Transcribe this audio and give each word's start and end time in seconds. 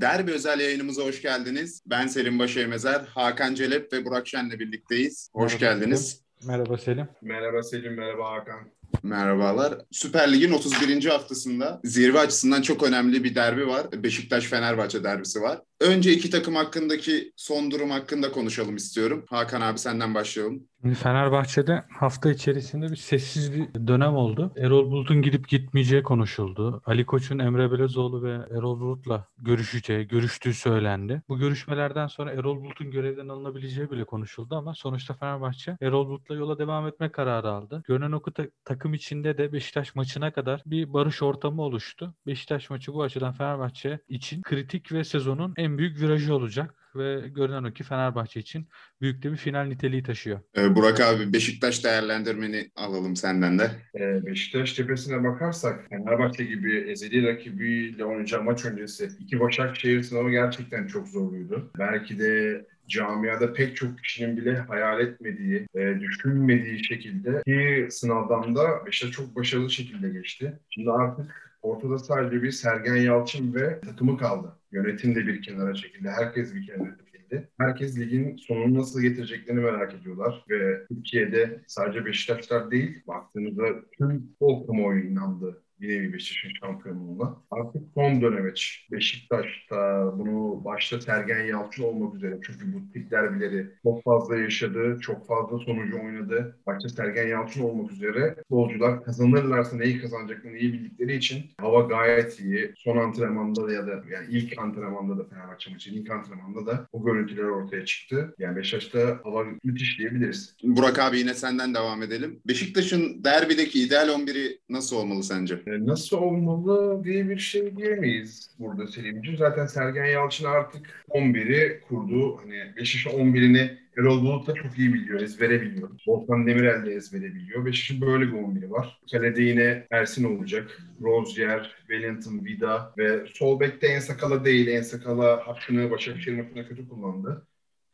Derbi 0.00 0.32
özel 0.32 0.60
yayınımıza 0.60 1.02
hoş 1.02 1.22
geldiniz. 1.22 1.82
Ben 1.86 2.06
Selim 2.06 2.38
Başemezer, 2.38 3.00
Hakan 3.14 3.54
Celep 3.54 3.92
ve 3.92 4.04
Burak 4.04 4.26
Şen'le 4.28 4.50
birlikteyiz. 4.50 5.30
Hoş 5.32 5.60
Merhaba 5.60 5.78
geldiniz. 5.78 6.08
Selim. 6.10 6.52
Merhaba 6.52 6.78
Selim. 6.78 7.08
Merhaba 7.22 7.62
Selim, 7.62 7.94
merhaba 7.96 8.32
Hakan. 8.32 8.60
Merhabalar. 9.02 9.78
Süper 9.90 10.32
Lig'in 10.32 10.52
31. 10.52 11.04
haftasında 11.04 11.80
zirve 11.84 12.18
açısından 12.18 12.62
çok 12.62 12.82
önemli 12.82 13.24
bir 13.24 13.34
derbi 13.34 13.66
var. 13.68 13.86
Beşiktaş-Fenerbahçe 13.92 15.04
derbisi 15.04 15.42
var. 15.42 15.60
Önce 15.80 16.12
iki 16.12 16.30
takım 16.30 16.54
hakkındaki 16.54 17.32
son 17.36 17.70
durum 17.70 17.90
hakkında 17.90 18.32
konuşalım 18.32 18.76
istiyorum. 18.76 19.24
Hakan 19.28 19.60
abi 19.60 19.78
senden 19.78 20.14
başlayalım. 20.14 20.68
Fenerbahçe'de 20.94 21.84
hafta 21.98 22.30
içerisinde 22.30 22.90
bir 22.90 22.96
sessiz 22.96 23.52
bir 23.52 23.86
dönem 23.86 24.16
oldu. 24.16 24.52
Erol 24.56 24.90
Bulut'un 24.90 25.22
gidip 25.22 25.48
gitmeyeceği 25.48 26.02
konuşuldu. 26.02 26.82
Ali 26.86 27.06
Koç'un 27.06 27.38
Emre 27.38 27.72
Belezoğlu 27.72 28.22
ve 28.22 28.32
Erol 28.32 28.80
Bulut'la 28.80 29.28
görüşeceği, 29.38 30.08
görüştüğü 30.08 30.54
söylendi. 30.54 31.22
Bu 31.28 31.38
görüşmelerden 31.38 32.06
sonra 32.06 32.32
Erol 32.32 32.60
Bulut'un 32.60 32.90
görevden 32.90 33.28
alınabileceği 33.28 33.90
bile 33.90 34.04
konuşuldu 34.04 34.56
ama 34.56 34.74
sonuçta 34.74 35.14
Fenerbahçe 35.14 35.76
Erol 35.80 36.06
Bulut'la 36.08 36.34
yola 36.34 36.58
devam 36.58 36.86
etme 36.86 37.08
kararı 37.08 37.50
aldı. 37.50 37.82
Görünen 37.86 38.12
o 38.12 38.22
ki 38.22 38.32
ta- 38.32 38.48
takım 38.64 38.94
içinde 38.94 39.38
de 39.38 39.52
Beşiktaş 39.52 39.94
maçına 39.94 40.30
kadar 40.30 40.62
bir 40.66 40.92
barış 40.92 41.22
ortamı 41.22 41.62
oluştu. 41.62 42.14
Beşiktaş 42.26 42.70
maçı 42.70 42.94
bu 42.94 43.02
açıdan 43.02 43.32
Fenerbahçe 43.32 43.98
için 44.08 44.42
kritik 44.42 44.92
ve 44.92 45.04
sezonun 45.04 45.54
en 45.56 45.78
büyük 45.78 46.00
virajı 46.00 46.34
olacak 46.34 46.74
ve 46.98 47.28
görünen 47.28 47.64
o 47.64 47.72
ki 47.72 47.84
Fenerbahçe 47.84 48.40
için 48.40 48.68
büyük 49.00 49.22
de 49.22 49.32
bir 49.32 49.36
final 49.36 49.64
niteliği 49.64 50.02
taşıyor. 50.02 50.40
Ee, 50.58 50.74
Burak 50.74 51.00
abi 51.00 51.32
Beşiktaş 51.32 51.84
değerlendirmeni 51.84 52.70
alalım 52.76 53.16
senden 53.16 53.58
de. 53.58 53.70
Ee, 53.94 54.26
Beşiktaş 54.26 54.74
cephesine 54.74 55.24
bakarsak 55.24 55.88
Fenerbahçe 55.88 56.44
gibi 56.44 56.76
ezeli 56.78 57.26
rakibiyle 57.26 58.04
oynayacağı 58.04 58.42
maç 58.42 58.64
öncesi 58.64 59.08
iki 59.20 59.40
Başakşehir 59.40 60.02
sınavı 60.02 60.30
gerçekten 60.30 60.86
çok 60.86 61.08
zorluydu. 61.08 61.70
Belki 61.78 62.18
de 62.18 62.64
camiada 62.88 63.52
pek 63.52 63.76
çok 63.76 63.98
kişinin 63.98 64.36
bile 64.36 64.56
hayal 64.58 65.00
etmediği, 65.00 65.66
e, 65.74 66.00
düşünmediği 66.00 66.84
şekilde 66.84 67.42
ki 67.46 67.88
sınavdan 67.90 68.56
da 68.56 68.86
Beşiktaş 68.86 69.12
çok 69.12 69.36
başarılı 69.36 69.70
şekilde 69.70 70.08
geçti. 70.08 70.58
Şimdi 70.70 70.90
artık 70.90 71.56
ortada 71.62 71.98
sadece 71.98 72.42
bir 72.42 72.50
Sergen 72.50 72.96
Yalçın 72.96 73.54
ve 73.54 73.80
takımı 73.80 74.18
kaldı. 74.18 74.56
Yönetim 74.76 75.14
de 75.14 75.26
bir 75.26 75.42
kenara 75.42 75.74
çekildi. 75.74 76.08
Herkes 76.08 76.54
bir 76.54 76.66
kenara 76.66 76.96
çekildi. 76.98 77.48
Herkes 77.58 77.98
ligin 77.98 78.36
sonunu 78.36 78.78
nasıl 78.78 79.00
getireceklerini 79.00 79.60
merak 79.60 79.94
ediyorlar. 79.94 80.44
Ve 80.50 80.86
Türkiye'de 80.88 81.60
sadece 81.66 82.04
Beşiktaşlar 82.04 82.70
değil, 82.70 83.02
baktığınızda 83.06 83.64
tüm 83.98 84.18
futbol 84.18 84.66
kamuoyu 84.66 85.04
inandı 85.04 85.62
bir 85.80 85.88
nevi 85.88 86.12
Beşiktaş'ın 86.12 86.54
şampiyonluğuna. 86.60 87.36
Artık 87.50 87.82
son 87.94 88.22
dönemeç. 88.22 88.88
Beşiktaş'ta 88.92 90.12
bunu 90.18 90.64
başta 90.64 91.00
Sergen 91.00 91.44
Yalçın 91.44 91.82
olmak 91.82 92.14
üzere 92.14 92.38
çünkü 92.46 92.74
bu 92.74 92.92
tip 92.92 93.10
derbileri 93.10 93.66
çok 93.82 94.04
fazla 94.04 94.36
yaşadı, 94.36 94.98
çok 95.00 95.26
fazla 95.26 95.58
sonucu 95.58 95.96
oynadı. 95.96 96.58
Başta 96.66 96.88
Sergen 96.88 97.26
Yalçın 97.28 97.62
olmak 97.62 97.92
üzere 97.92 98.34
futbolcular 98.38 99.04
kazanırlarsa 99.04 99.76
neyi 99.76 100.00
kazanacaklarını 100.00 100.58
iyi 100.58 100.72
bildikleri 100.72 101.16
için 101.16 101.42
hava 101.60 101.80
gayet 101.80 102.40
iyi. 102.40 102.72
Son 102.76 102.96
antrenmanda 102.96 103.68
da 103.68 103.72
ya 103.72 103.86
da 103.86 103.90
yani 103.90 104.26
ilk 104.30 104.58
antrenmanda 104.58 105.18
da 105.18 105.28
Fenerbahçe 105.28 105.70
maçı 105.70 105.90
ilk 105.90 106.10
antrenmanda 106.10 106.66
da 106.66 106.88
bu 106.92 107.04
görüntüler 107.04 107.44
ortaya 107.44 107.84
çıktı. 107.84 108.34
Yani 108.38 108.56
Beşiktaş'ta 108.56 109.20
hava 109.24 109.46
müthiş 109.64 109.98
diyebiliriz. 109.98 110.56
Burak 110.62 110.98
abi 110.98 111.18
yine 111.18 111.34
senden 111.34 111.74
devam 111.74 112.02
edelim. 112.02 112.40
Beşiktaş'ın 112.48 113.24
derbideki 113.24 113.82
ideal 113.82 114.08
11'i 114.08 114.60
nasıl 114.68 114.96
olmalı 114.96 115.22
sence? 115.22 115.65
E, 115.66 115.86
Nasıl 115.86 116.16
olmalı 116.16 117.04
diye 117.04 117.28
bir 117.28 117.38
şey 117.38 117.76
diyemeyiz 117.76 118.50
burada 118.58 118.86
Selimciğim. 118.86 119.38
Zaten 119.38 119.66
Sergen 119.66 120.04
Yalçın 120.06 120.44
artık 120.44 121.04
11'i 121.08 121.80
kurdu. 121.80 122.36
Hani 122.36 122.76
Beşiktaş'ın 122.76 123.18
11'ini 123.18 123.78
Erol 123.98 124.22
Bulut 124.22 124.46
da 124.46 124.54
çok 124.54 124.78
iyi 124.78 124.94
biliyor, 124.94 125.20
ezbere 125.20 125.62
biliyor. 125.62 125.90
Volkan 126.06 126.46
Demirel 126.46 126.86
de 126.86 126.92
ezbere 126.94 127.34
biliyor. 127.34 127.64
Beşiktaş'ın 127.66 128.00
böyle 128.00 128.26
bir 128.26 128.32
11'i 128.32 128.70
var. 128.70 129.00
Kalede 129.12 129.42
yine 129.42 129.86
Ersin 129.90 130.24
olacak. 130.38 130.78
Rozier, 131.02 131.74
Wellington, 131.78 132.44
Vida 132.44 132.94
ve 132.98 133.24
sol 133.34 133.60
bekte 133.60 133.86
Ensakala 133.86 134.44
değil. 134.44 134.66
Ensakala 134.66 135.46
hakkını 135.46 135.90
Başakşehir 135.90 136.36
maçında 136.36 136.68
kötü 136.68 136.88
kullandı. 136.88 137.46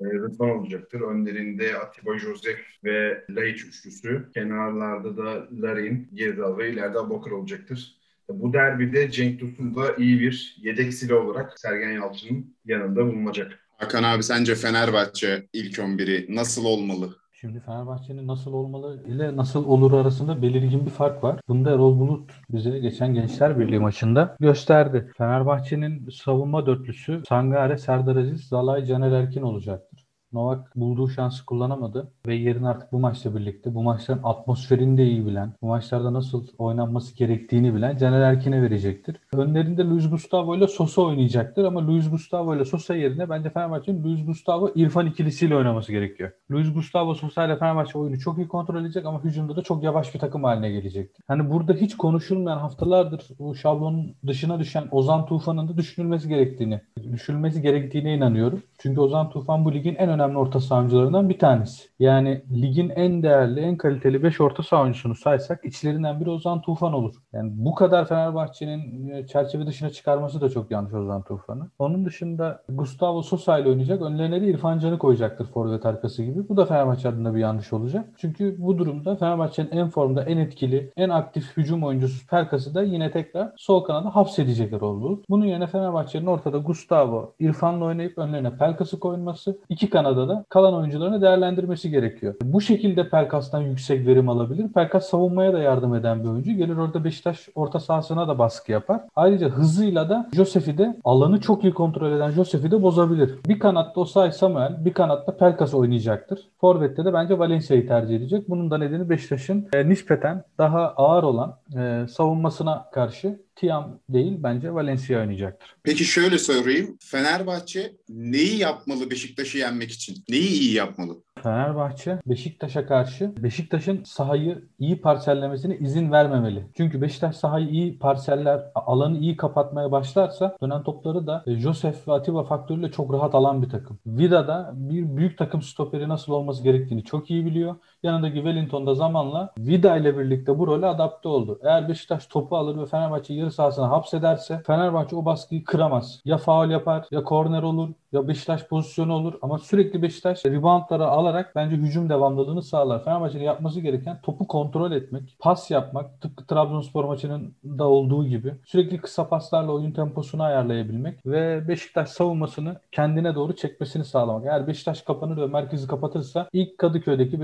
E, 0.03 0.15
Rıdvan 0.15 0.51
olacaktır. 0.51 1.01
Önlerinde 1.01 1.79
Atiba 1.79 2.19
Josef 2.19 2.59
ve 2.85 3.25
Laiç 3.31 3.65
üçlüsü. 3.65 4.29
Kenarlarda 4.35 5.17
da 5.17 5.47
Larin, 5.63 6.09
Gezal 6.15 6.59
ve 6.59 6.73
ileride 6.73 6.99
Abokar 6.99 7.31
olacaktır. 7.31 7.97
Bu 8.29 8.53
derbide 8.53 9.11
Cenk 9.11 9.41
Tosun 9.41 9.77
da 9.77 9.97
iyi 9.97 10.21
bir 10.21 10.57
yedek 10.63 10.95
silah 10.95 11.17
olarak 11.17 11.61
Sergen 11.61 11.91
Yalçın'ın 11.93 12.57
yanında 12.65 13.07
bulunacak. 13.07 13.59
Hakan 13.77 14.03
abi 14.03 14.23
sence 14.23 14.55
Fenerbahçe 14.55 15.49
ilk 15.53 15.79
11'i 15.79 16.37
nasıl 16.37 16.65
olmalı? 16.65 17.17
Şimdi 17.43 17.61
Fenerbahçe'nin 17.61 18.27
nasıl 18.27 18.53
olmalı 18.53 19.03
ile 19.09 19.37
nasıl 19.37 19.65
olur 19.65 19.93
arasında 19.93 20.43
belirgin 20.43 20.87
bir 20.87 20.91
fark 20.91 21.25
var. 21.25 21.41
Bunda 21.49 21.71
Erol 21.71 22.01
Bulut 22.01 22.31
bize 22.51 22.79
geçen 22.79 23.15
Gençler 23.15 23.59
Birliği 23.59 23.79
maçında 23.79 24.37
gösterdi. 24.41 25.13
Fenerbahçe'nin 25.19 26.09
savunma 26.11 26.67
dörtlüsü 26.67 27.23
Sangare, 27.29 27.79
Serdar 27.79 28.17
Aziz, 28.17 28.45
Zalay, 28.49 28.85
Caner 28.85 29.13
Erkin 29.13 29.43
olacaktır. 29.43 29.92
Novak 30.33 30.77
bulduğu 30.77 31.09
şansı 31.09 31.47
kullanamadı 31.47 32.09
ve 32.27 32.35
yerine 32.35 32.69
artık 32.69 32.93
bu 32.93 32.99
maçla 32.99 33.37
birlikte 33.37 33.75
bu 33.75 33.83
maçların 33.83 34.21
atmosferini 34.25 34.99
de 34.99 35.05
iyi 35.05 35.27
bilen, 35.27 35.53
bu 35.63 35.67
maçlarda 35.67 36.13
nasıl 36.13 36.47
oynanması 36.59 37.17
gerektiğini 37.17 37.75
bilen 37.75 37.97
Caner 37.97 38.21
Erkin'e 38.21 38.63
verecektir. 38.63 39.17
Önlerinde 39.33 39.85
Luis 39.85 40.11
Gustavo 40.11 40.57
ile 40.57 40.67
Sosa 40.67 41.03
oynayacaktır 41.03 41.65
ama 41.65 41.87
Luis 41.87 42.11
Gustavo 42.11 42.57
ile 42.57 42.65
Sosa 42.65 42.95
yerine 42.95 43.31
bence 43.31 43.51
Fenerbahçe'nin 43.51 44.05
Luis 44.05 44.27
Gustavo 44.27 44.71
İrfan 44.75 45.07
ikilisiyle 45.07 45.57
oynaması 45.57 45.93
gerekiyor. 45.93 46.31
Luis 46.51 46.75
Gustavo 46.75 47.15
Sosa 47.15 47.47
ile 47.47 47.57
Fenerbahçe 47.57 47.99
oyunu 47.99 48.19
çok 48.19 48.39
iyi 48.39 48.49
kontrol 48.49 48.81
edecek 48.81 49.07
ama 49.07 49.25
hücumda 49.25 49.57
da 49.57 49.63
çok 49.63 49.83
yavaş 49.83 50.15
bir 50.15 50.19
takım 50.19 50.45
haline 50.45 50.71
gelecektir. 50.71 51.25
Hani 51.29 51.51
burada 51.51 51.73
hiç 51.73 51.97
konuşulmayan 51.97 52.59
haftalardır 52.59 53.29
bu 53.39 53.55
şablonun 53.55 54.15
dışına 54.27 54.61
düşen 54.61 54.85
Ozan 54.91 55.27
Tufan'ın 55.27 55.69
da 55.69 55.77
düşünülmesi 55.77 56.29
gerektiğini, 56.29 56.81
düşünülmesi 57.13 57.63
gerektiğine 57.63 58.15
inanıyorum. 58.15 58.63
Çünkü 58.79 59.01
Ozan 59.01 59.31
Tufan 59.31 59.65
bu 59.65 59.75
ligin 59.75 59.95
en 59.95 60.09
önemli 60.09 60.22
orta 60.31 60.61
saha 60.61 60.79
oyuncularından 60.79 61.29
bir 61.29 61.39
tanesi. 61.39 61.89
Yani 61.99 62.45
ligin 62.63 62.89
en 62.89 63.23
değerli, 63.23 63.61
en 63.61 63.77
kaliteli 63.77 64.23
5 64.23 64.41
orta 64.41 64.63
saha 64.63 64.83
oyuncusunu 64.83 65.15
saysak 65.15 65.65
içlerinden 65.65 66.21
biri 66.21 66.31
Ozan 66.31 66.61
Tufan 66.61 66.93
olur. 66.93 67.15
Yani 67.33 67.53
bu 67.55 67.75
kadar 67.75 68.09
Fenerbahçe'nin 68.09 69.09
e, 69.09 69.27
çerçeve 69.27 69.67
dışına 69.67 69.91
çıkarması 69.91 70.41
da 70.41 70.49
çok 70.49 70.71
yanlış 70.71 70.95
Ozan 70.95 71.23
Tufan'ı. 71.23 71.71
Onun 71.79 72.05
dışında 72.05 72.63
Gustavo 72.69 73.23
Sosa 73.23 73.59
ile 73.59 73.69
oynayacak. 73.69 74.03
Önlerine 74.03 74.41
de 74.41 74.47
İrfan 74.47 74.79
Can'ı 74.79 74.99
koyacaktır 74.99 75.47
forvet 75.47 75.87
arkası 75.87 76.23
gibi. 76.23 76.49
Bu 76.49 76.57
da 76.57 76.67
Fenerbahçe 76.67 77.09
adına 77.09 77.35
bir 77.35 77.41
yanlış 77.41 77.73
olacak. 77.73 78.09
Çünkü 78.17 78.57
bu 78.59 78.79
durumda 78.79 79.17
Fenerbahçe'nin 79.17 79.71
en 79.71 79.89
formda, 79.89 80.25
en 80.25 80.37
etkili, 80.37 80.93
en 80.97 81.09
aktif 81.09 81.57
hücum 81.57 81.85
oyuncusu 81.85 82.27
Perkas'ı 82.27 82.75
da 82.75 82.83
yine 82.83 83.11
tekrar 83.11 83.53
sol 83.57 83.85
kanada 83.85 84.17
hapsedecekler 84.17 84.81
oldu. 84.81 85.23
Bunun 85.31 85.45
yerine 85.45 85.67
Fenerbahçe'nin 85.67 86.27
ortada 86.27 86.59
Gustavo, 86.59 87.35
İrfan'la 87.39 87.85
oynayıp 87.85 88.19
önlerine 88.19 88.57
Pelkas'ı 88.57 89.01
koyması, 89.01 89.59
iki 89.69 89.91
kanada 89.91 90.12
da 90.17 90.45
kalan 90.49 90.75
oyuncularını 90.75 91.23
değerlendirmesi 91.23 91.91
gerekiyor. 91.91 92.35
Bu 92.43 92.61
şekilde 92.61 93.09
Pelkas'tan 93.09 93.61
yüksek 93.61 94.07
verim 94.07 94.29
alabilir. 94.29 94.69
Pelkas 94.73 95.09
savunmaya 95.09 95.53
da 95.53 95.59
yardım 95.59 95.95
eden 95.95 96.25
bir 96.25 96.29
oyuncu. 96.29 96.53
Gelir 96.53 96.77
orada 96.77 97.05
Beşiktaş 97.05 97.49
orta 97.55 97.81
sahasına 97.81 98.29
da 98.29 98.39
baskı 98.39 98.73
yapar. 98.73 99.01
Ayrıca 99.17 99.49
hızıyla 99.49 100.09
da 100.09 100.29
Josef'i 100.33 100.79
de 100.79 100.97
alanı 101.05 101.41
çok 101.41 101.65
iyi 101.65 101.75
kontrol 101.75 102.13
eden 102.13 102.31
Josef'i 102.31 102.71
de 102.71 102.83
bozabilir. 102.83 103.35
Bir 103.49 103.59
kanatta 103.59 104.01
Osay 104.01 104.33
Samuel, 104.33 104.85
bir 104.85 104.95
kanatta 104.95 105.37
Pelkas 105.37 105.75
oynayacaktır. 105.75 106.49
Forvet'te 106.61 107.05
de 107.05 107.13
bence 107.13 107.39
Valencia'yı 107.39 107.89
tercih 107.89 108.17
edecek. 108.17 108.49
Bunun 108.49 108.71
da 108.71 108.79
nedeni 108.79 109.11
Beşiktaş'ın 109.11 109.69
e, 109.73 109.89
nispeten 109.89 110.45
daha 110.59 110.89
ağır 110.89 111.23
olan 111.23 111.57
e, 111.77 112.07
savunmasına 112.09 112.85
karşı 112.93 113.39
Tiam 113.55 114.01
değil 114.09 114.37
bence 114.39 114.75
Valencia 114.75 115.21
oynayacaktır. 115.21 115.77
Peki 115.83 116.05
şöyle 116.05 116.39
sorayım. 116.39 116.97
Fenerbahçe 117.01 117.93
neyi 118.09 118.59
yapmalı 118.59 119.11
Beşiktaş'ı 119.11 119.59
yenmek 119.59 119.91
için? 119.91 120.17
Neyi 120.29 120.49
iyi 120.61 120.75
yapmalı? 120.75 121.17
Fenerbahçe 121.43 122.19
Beşiktaş'a 122.27 122.87
karşı 122.87 123.33
Beşiktaş'ın 123.43 124.05
sahayı 124.05 124.65
iyi 124.79 125.01
parsellemesine 125.01 125.77
izin 125.79 126.13
vermemeli. 126.13 126.67
Çünkü 126.77 127.03
Beşiktaş 127.03 127.37
sahayı 127.37 127.69
iyi 127.69 127.99
parseller, 127.99 128.63
alanı 128.75 129.19
iyi 129.19 129.37
kapatmaya 129.37 129.93
başlarsa 129.93 130.57
dönen 130.63 130.83
topları 130.83 131.27
da 131.27 131.45
e, 131.47 131.55
Josef 131.55 132.09
ve 132.09 132.13
Atiba 132.13 132.45
faktörüyle 132.45 132.91
çok 132.91 133.13
rahat 133.13 133.35
alan 133.35 133.63
bir 133.63 133.69
takım. 133.69 133.99
Vida 134.07 134.49
da 134.49 134.73
bir 134.75 135.17
büyük 135.17 135.39
takım 135.39 135.63
stoperi 135.63 136.09
nasıl 136.09 136.33
olması 136.33 136.63
gerektiğini 136.63 137.05
çok 137.05 137.31
iyi 137.31 137.47
biliyor. 137.47 137.77
Yanındaki 138.03 138.35
Wellington 138.35 138.87
da 138.87 138.95
zamanla 138.95 139.53
Vida 139.59 139.97
ile 139.97 140.19
birlikte 140.19 140.59
bu 140.59 140.67
role 140.67 140.87
adapte 140.87 141.29
oldu. 141.29 141.59
Eğer 141.63 141.89
Beşiktaş 141.89 142.27
topu 142.27 142.57
alır 142.57 142.79
ve 142.79 142.87
Fenerbahçe 142.87 143.35
yarı 143.35 143.51
sahasına 143.51 143.91
hapsederse 143.91 144.63
Fenerbahçe 144.67 145.17
o 145.17 145.25
baskıyı 145.25 145.65
kıramaz. 145.65 146.21
Ya 146.25 146.37
faul 146.39 146.71
yapar 146.71 147.07
ya 147.11 147.25
korner 147.25 147.63
olur 147.63 147.89
ya 148.13 148.29
Beşiktaş 148.29 148.67
pozisyonu 148.67 149.13
olur 149.13 149.35
ama 149.43 149.59
sürekli 149.59 150.03
Beşiktaş 150.03 150.47
reboundları 150.47 151.07
alarak 151.07 151.53
bence 151.57 151.77
hücum 151.77 152.09
devamlılığını 152.09 152.63
sağlar. 152.63 153.05
Fenerbahçe'nin 153.05 153.45
yapması 153.45 153.81
gereken 153.81 154.21
topu 154.23 154.47
kontrol 154.47 154.93
etmek, 154.93 155.37
pas 155.39 155.71
yapmak 155.71 156.21
tıpkı 156.21 156.47
Trabzonspor 156.47 157.05
maçının 157.05 157.55
da 157.65 157.89
olduğu 157.89 158.27
gibi 158.27 158.55
sürekli 158.65 158.99
kısa 158.99 159.29
paslarla 159.29 159.73
oyun 159.73 159.93
temposunu 159.93 160.43
ayarlayabilmek 160.43 161.27
ve 161.27 161.69
Beşiktaş 161.69 162.09
savunmasını 162.09 162.81
kendine 162.93 163.35
doğru 163.35 163.57
çekmesini 163.57 164.05
sağlamak. 164.05 164.47
Eğer 164.47 164.67
Beşiktaş 164.67 165.03
kapanır 165.03 165.37
ve 165.37 165.47
merkezi 165.47 165.87
kapatırsa 165.87 166.49
ilk 166.53 166.79
Kadıköy'deki 166.79 167.37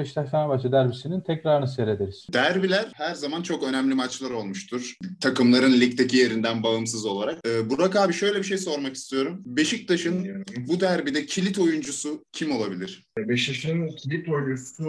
Beşiktaş-Fenerbahçe 0.48 0.72
derbisinin 0.72 1.20
tekrarını 1.20 1.68
seyrederiz. 1.68 2.26
Derbiler 2.32 2.86
her 2.94 3.14
zaman 3.14 3.42
çok 3.42 3.62
önemli 3.62 3.94
maçlar 3.94 4.30
olmuştur. 4.30 4.96
Takımların 5.20 5.80
ligdeki 5.80 6.16
yerinden 6.16 6.62
bağımsız 6.62 7.06
olarak. 7.06 7.38
Ee, 7.46 7.70
Burak 7.70 7.96
abi 7.96 8.12
şöyle 8.12 8.38
bir 8.38 8.44
şey 8.44 8.58
sormak 8.58 8.94
istiyorum. 8.94 9.42
Beşiktaş'ın 9.46 10.44
bu 10.68 10.80
derbide 10.80 11.26
kilit 11.26 11.58
oyuncusu 11.58 12.24
kim 12.32 12.52
olabilir? 12.52 13.06
Beşiktaş'ın 13.18 13.88
kilit 13.88 14.28
oyuncusu 14.28 14.84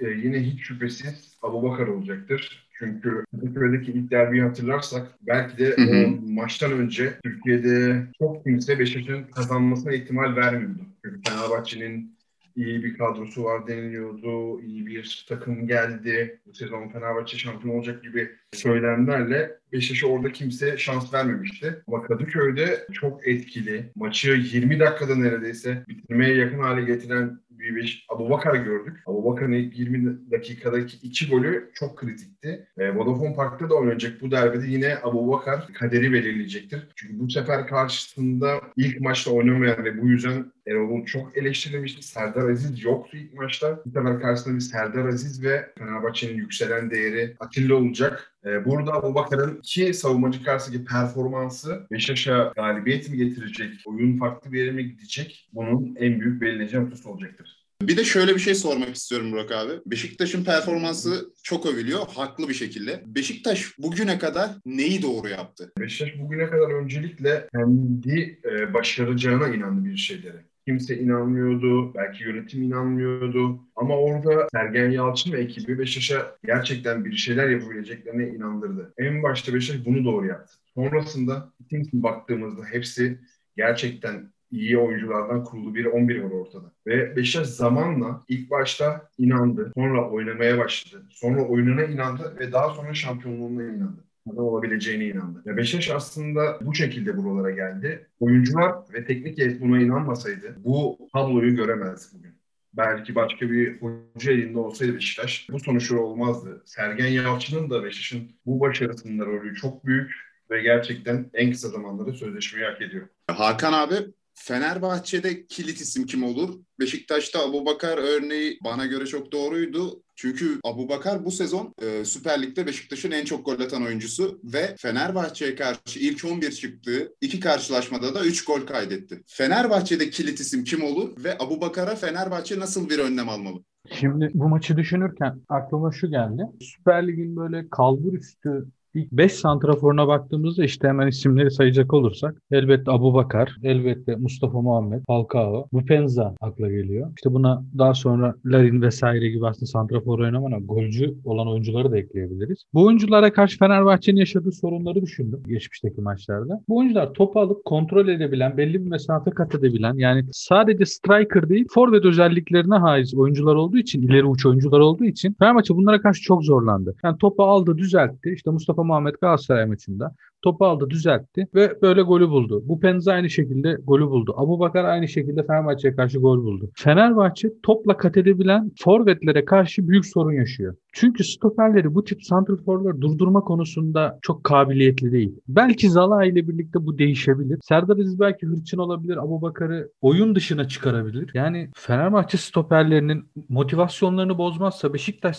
e, 0.00 0.06
yine 0.08 0.40
hiç 0.40 0.60
şüphesiz 0.60 1.32
Abubakar 1.42 1.86
olacaktır. 1.86 2.68
Çünkü 2.78 3.24
Kadıköy'deki 3.40 3.92
ilk 3.92 4.10
derbiyi 4.10 4.42
hatırlarsak 4.42 5.06
belki 5.20 5.58
de 5.58 5.76
Hı 5.76 5.82
hı. 5.82 6.06
o 6.06 6.32
maçtan 6.32 6.72
önce 6.72 7.14
Türkiye'de 7.24 8.06
çok 8.18 8.44
kimse 8.44 8.78
Beşiktaş'ın 8.78 9.24
kazanmasına 9.24 9.92
ihtimal 9.92 10.36
vermiyordu. 10.36 10.80
Çünkü 11.04 11.20
Fenerbahçe'nin 11.30 12.16
iyi 12.56 12.84
bir 12.84 12.98
kadrosu 12.98 13.44
var 13.44 13.66
deniliyordu. 13.66 14.60
iyi 14.60 14.86
bir 14.86 15.24
takım 15.28 15.66
geldi. 15.66 16.40
Bu 16.46 16.54
sezon 16.54 16.88
Fenerbahçe 16.88 17.38
şampiyon 17.38 17.74
olacak 17.74 18.02
gibi 18.02 18.30
söylemlerle 18.52 19.58
Beşiktaş'a 19.72 20.06
orada 20.06 20.32
kimse 20.32 20.78
şans 20.78 21.14
vermemişti. 21.14 21.82
Ama 21.88 22.02
Kadıköy'de 22.02 22.86
çok 22.92 23.28
etkili. 23.28 23.90
Maçı 23.94 24.30
20 24.30 24.80
dakikada 24.80 25.16
neredeyse 25.16 25.84
bitirmeye 25.88 26.34
yakın 26.34 26.58
hale 26.58 26.84
getiren 26.84 27.40
bir 27.62 27.76
beş, 27.76 28.06
Abubakar 28.08 28.54
gördük. 28.54 29.02
Abubakar'ın 29.06 29.52
ilk 29.52 29.78
20 29.78 30.30
dakikadaki 30.30 30.96
iki 31.06 31.28
golü 31.28 31.70
çok 31.74 31.98
kritikti. 31.98 32.66
E, 32.78 32.94
Vodafone 32.94 33.34
Park'ta 33.34 33.70
da 33.70 33.74
oynayacak 33.74 34.20
bu 34.20 34.30
derbide 34.30 34.66
yine 34.66 34.96
Abubakar 35.02 35.66
kaderi 35.74 36.12
belirleyecektir. 36.12 36.88
Çünkü 36.94 37.20
bu 37.20 37.30
sefer 37.30 37.66
karşısında 37.66 38.60
ilk 38.76 39.00
maçta 39.00 39.30
oynamayan 39.30 39.84
ve 39.84 40.02
bu 40.02 40.08
yüzden 40.08 40.52
Erol'u 40.66 41.04
çok 41.06 41.36
eleştirilmişti. 41.36 42.02
Serdar 42.02 42.48
Aziz 42.48 42.84
yoktu 42.84 43.16
ilk 43.16 43.34
maçta. 43.34 43.82
Bu 43.86 43.90
sefer 43.90 44.20
karşısında 44.20 44.54
bir 44.54 44.60
Serdar 44.60 45.04
Aziz 45.08 45.44
ve 45.44 45.72
Fenerbahçe'nin 45.78 46.36
yükselen 46.36 46.90
değeri 46.90 47.36
Atilla 47.40 47.74
olacak. 47.74 48.34
Ee, 48.46 48.64
burada 48.64 48.92
Abubakar'ın 48.92 49.58
iki 49.58 49.94
savunmacı 49.94 50.44
karşısındaki 50.44 50.84
performansı 50.84 51.86
Beşiktaş'a 51.90 52.52
galibiyet 52.56 53.10
mi 53.10 53.16
getirecek, 53.16 53.70
oyun 53.86 54.18
farklı 54.18 54.52
bir 54.52 54.58
yere 54.58 54.70
mi 54.70 54.86
gidecek? 54.86 55.48
Bunun 55.52 55.96
en 55.96 56.20
büyük 56.20 56.42
belirleyici 56.42 56.76
noktası 56.76 57.10
olacaktır. 57.10 57.62
Bir 57.82 57.96
de 57.96 58.04
şöyle 58.04 58.34
bir 58.34 58.40
şey 58.40 58.54
sormak 58.54 58.94
istiyorum 58.94 59.32
Burak 59.32 59.52
abi. 59.52 59.72
Beşiktaş'ın 59.86 60.44
performansı 60.44 61.32
çok 61.42 61.66
övülüyor, 61.66 62.00
haklı 62.14 62.48
bir 62.48 62.54
şekilde. 62.54 63.02
Beşiktaş 63.06 63.78
bugüne 63.78 64.18
kadar 64.18 64.50
neyi 64.66 65.02
doğru 65.02 65.28
yaptı? 65.28 65.72
Beşiktaş 65.78 66.20
bugüne 66.20 66.46
kadar 66.46 66.70
öncelikle 66.70 67.48
kendi 67.54 68.40
e, 68.44 68.74
başaracağına 68.74 69.48
inandı 69.48 69.84
bir 69.84 69.96
şeylere. 69.96 70.44
Kimse 70.66 70.98
inanmıyordu, 70.98 71.94
belki 71.94 72.24
yönetim 72.24 72.62
inanmıyordu. 72.62 73.60
Ama 73.76 73.98
orada 73.98 74.48
Sergen 74.52 74.90
Yalçın 74.90 75.32
ve 75.32 75.40
ekibi 75.40 75.78
Beşiktaş'a 75.78 76.36
gerçekten 76.44 77.04
bir 77.04 77.16
şeyler 77.16 77.48
yapabileceklerine 77.48 78.28
inandırdı. 78.28 78.94
En 78.98 79.22
başta 79.22 79.54
Beşiktaş 79.54 79.86
bunu 79.86 80.04
doğru 80.04 80.26
yaptı. 80.26 80.54
Sonrasında 80.74 81.52
bütün 81.60 82.02
baktığımızda 82.02 82.64
hepsi 82.64 83.18
gerçekten 83.56 84.32
iyi 84.50 84.78
oyunculardan 84.78 85.44
kurulu 85.44 85.74
bir 85.74 85.84
11 85.84 86.22
var 86.22 86.30
ortada. 86.30 86.72
Ve 86.86 87.16
Beşiktaş 87.16 87.48
zamanla 87.48 88.24
ilk 88.28 88.50
başta 88.50 89.08
inandı. 89.18 89.72
Sonra 89.74 90.10
oynamaya 90.10 90.58
başladı. 90.58 91.04
Sonra 91.10 91.42
oyununa 91.42 91.84
inandı 91.84 92.36
ve 92.40 92.52
daha 92.52 92.74
sonra 92.74 92.94
şampiyonluğuna 92.94 93.62
inandı 93.62 94.04
neden 94.26 94.38
olabileceğine 94.38 95.04
inandı. 95.06 95.42
Ya 95.44 95.56
Beşiktaş 95.56 95.90
aslında 95.90 96.58
bu 96.60 96.74
şekilde 96.74 97.16
buralara 97.16 97.50
geldi. 97.50 98.06
Oyuncular 98.20 98.74
ve 98.94 99.04
teknik 99.04 99.38
heyet 99.38 99.60
buna 99.60 99.80
inanmasaydı 99.80 100.56
bu 100.58 100.98
tabloyu 101.12 101.56
göremezdik 101.56 102.18
bugün. 102.18 102.32
Belki 102.74 103.14
başka 103.14 103.50
bir 103.50 103.80
hoca 103.80 104.32
elinde 104.32 104.58
olsaydı 104.58 104.94
Beşiktaş 104.94 105.48
bu 105.50 105.60
sonuçlar 105.60 105.96
olmazdı. 105.96 106.62
Sergen 106.66 107.06
Yalçın'ın 107.06 107.70
da 107.70 107.84
Beşiktaş'ın 107.84 108.30
bu 108.46 108.60
başarısında 108.60 109.26
rolü 109.26 109.54
çok 109.54 109.86
büyük 109.86 110.12
ve 110.50 110.62
gerçekten 110.62 111.30
en 111.34 111.52
kısa 111.52 111.68
zamanda 111.68 112.12
sözleşmeyi 112.12 112.66
hak 112.66 112.82
ediyor. 112.82 113.08
Hakan 113.26 113.72
abi 113.72 113.94
Fenerbahçe'de 114.34 115.46
kilit 115.46 115.80
isim 115.80 116.06
kim 116.06 116.24
olur? 116.24 116.54
Beşiktaş'ta 116.80 117.44
Abubakar 117.44 117.98
örneği 117.98 118.58
bana 118.64 118.86
göre 118.86 119.06
çok 119.06 119.32
doğruydu. 119.32 120.02
Çünkü 120.22 120.60
Abubakar 120.64 121.24
bu 121.24 121.30
sezon 121.30 121.74
e, 121.82 122.04
Süper 122.04 122.42
Lig'de 122.42 122.66
Beşiktaş'ın 122.66 123.10
en 123.10 123.24
çok 123.24 123.46
gol 123.46 123.60
atan 123.60 123.82
oyuncusu 123.82 124.40
ve 124.44 124.76
Fenerbahçe'ye 124.78 125.54
karşı 125.54 125.98
ilk 125.98 126.24
11 126.24 126.50
çıktığı 126.50 127.14
iki 127.20 127.40
karşılaşmada 127.40 128.14
da 128.14 128.24
3 128.24 128.44
gol 128.44 128.60
kaydetti. 128.60 129.22
Fenerbahçe'de 129.26 130.10
kilit 130.10 130.40
isim 130.40 130.64
kim 130.64 130.84
olur 130.84 131.24
ve 131.24 131.36
Abubakar'a 131.38 131.94
Fenerbahçe 131.94 132.60
nasıl 132.60 132.88
bir 132.88 132.98
önlem 132.98 133.28
almalı? 133.28 133.64
Şimdi 133.90 134.30
bu 134.34 134.48
maçı 134.48 134.76
düşünürken 134.76 135.40
aklıma 135.48 135.92
şu 135.92 136.10
geldi. 136.10 136.42
Süper 136.60 137.08
Lig'in 137.08 137.36
böyle 137.36 137.68
kalbur 137.70 138.12
üstü 138.12 138.66
İlk 138.94 139.12
5 139.12 139.32
santraforuna 139.32 140.08
baktığımızda 140.08 140.64
işte 140.64 140.88
hemen 140.88 141.06
isimleri 141.06 141.50
sayacak 141.50 141.94
olursak 141.94 142.42
elbette 142.50 142.90
Abu 142.90 143.14
Bakar, 143.14 143.56
elbette 143.62 144.16
Mustafa 144.16 144.60
Muhammed, 144.60 145.02
Falcao, 145.06 145.66
Bupenza 145.72 146.34
akla 146.40 146.68
geliyor. 146.68 147.12
İşte 147.16 147.32
buna 147.32 147.64
daha 147.78 147.94
sonra 147.94 148.34
Larin 148.46 148.82
vesaire 148.82 149.28
gibi 149.28 149.46
aslında 149.46 149.66
santrafor 149.66 150.18
oynamana 150.18 150.58
golcü 150.58 151.14
olan 151.24 151.48
oyuncuları 151.48 151.92
da 151.92 151.98
ekleyebiliriz. 151.98 152.64
Bu 152.74 152.86
oyunculara 152.86 153.32
karşı 153.32 153.58
Fenerbahçe'nin 153.58 154.16
yaşadığı 154.16 154.52
sorunları 154.52 155.02
düşündüm 155.02 155.42
geçmişteki 155.48 156.00
maçlarda. 156.00 156.60
Bu 156.68 156.78
oyuncular 156.78 157.12
topu 157.12 157.40
alıp 157.40 157.64
kontrol 157.64 158.08
edebilen, 158.08 158.56
belli 158.56 158.84
bir 158.84 158.90
mesafe 158.90 159.30
kat 159.30 159.54
edebilen 159.54 159.94
yani 159.94 160.24
sadece 160.32 160.86
striker 160.86 161.48
değil 161.48 161.66
forvet 161.70 162.04
özelliklerine 162.04 162.74
haiz 162.74 163.14
oyuncular 163.14 163.54
olduğu 163.54 163.78
için, 163.78 164.02
ileri 164.02 164.24
uç 164.24 164.46
oyuncular 164.46 164.80
olduğu 164.80 165.04
için 165.04 165.36
Fenerbahçe 165.38 165.74
bunlara 165.74 166.00
karşı 166.00 166.22
çok 166.22 166.44
zorlandı. 166.44 166.94
Yani 167.04 167.18
topu 167.18 167.42
aldı, 167.42 167.78
düzeltti. 167.78 168.32
İşte 168.34 168.50
Mustafa 168.50 168.81
Muhammed 168.84 169.14
Galatasaray 169.20 169.66
maçında 169.66 170.14
topu 170.42 170.64
aldı, 170.64 170.90
düzeltti 170.90 171.48
ve 171.54 171.82
böyle 171.82 172.02
golü 172.02 172.28
buldu. 172.28 172.62
Bu 172.64 172.80
Penza 172.80 173.12
aynı 173.12 173.30
şekilde 173.30 173.76
golü 173.84 174.06
buldu. 174.06 174.34
Abu 174.36 174.60
Bakar 174.60 174.84
aynı 174.84 175.08
şekilde 175.08 175.46
Fenerbahçe'ye 175.46 175.94
karşı 175.94 176.18
gol 176.18 176.38
buldu. 176.38 176.70
Fenerbahçe 176.76 177.48
topla 177.62 177.96
kat 177.96 178.16
edebilen 178.16 178.70
forvetlere 178.78 179.44
karşı 179.44 179.88
büyük 179.88 180.06
sorun 180.06 180.32
yaşıyor. 180.32 180.74
Çünkü 180.92 181.24
stoperleri 181.24 181.94
bu 181.94 182.04
tip 182.04 182.24
santrforları 182.24 183.00
durdurma 183.00 183.40
konusunda 183.40 184.18
çok 184.22 184.44
kabiliyetli 184.44 185.12
değil. 185.12 185.40
Belki 185.48 185.90
Zala 185.90 186.24
ile 186.24 186.48
birlikte 186.48 186.86
bu 186.86 186.98
değişebilir. 186.98 187.58
Serdar 187.62 187.98
Aziz 187.98 188.20
belki 188.20 188.46
hırçın 188.46 188.78
olabilir. 188.78 189.16
Abu 189.16 189.42
Bakar'ı 189.42 189.90
oyun 190.00 190.34
dışına 190.34 190.68
çıkarabilir. 190.68 191.30
Yani 191.34 191.70
Fenerbahçe 191.74 192.38
stoperlerinin 192.38 193.24
motivasyonlarını 193.48 194.38
bozmazsa 194.38 194.94
Beşiktaş 194.94 195.36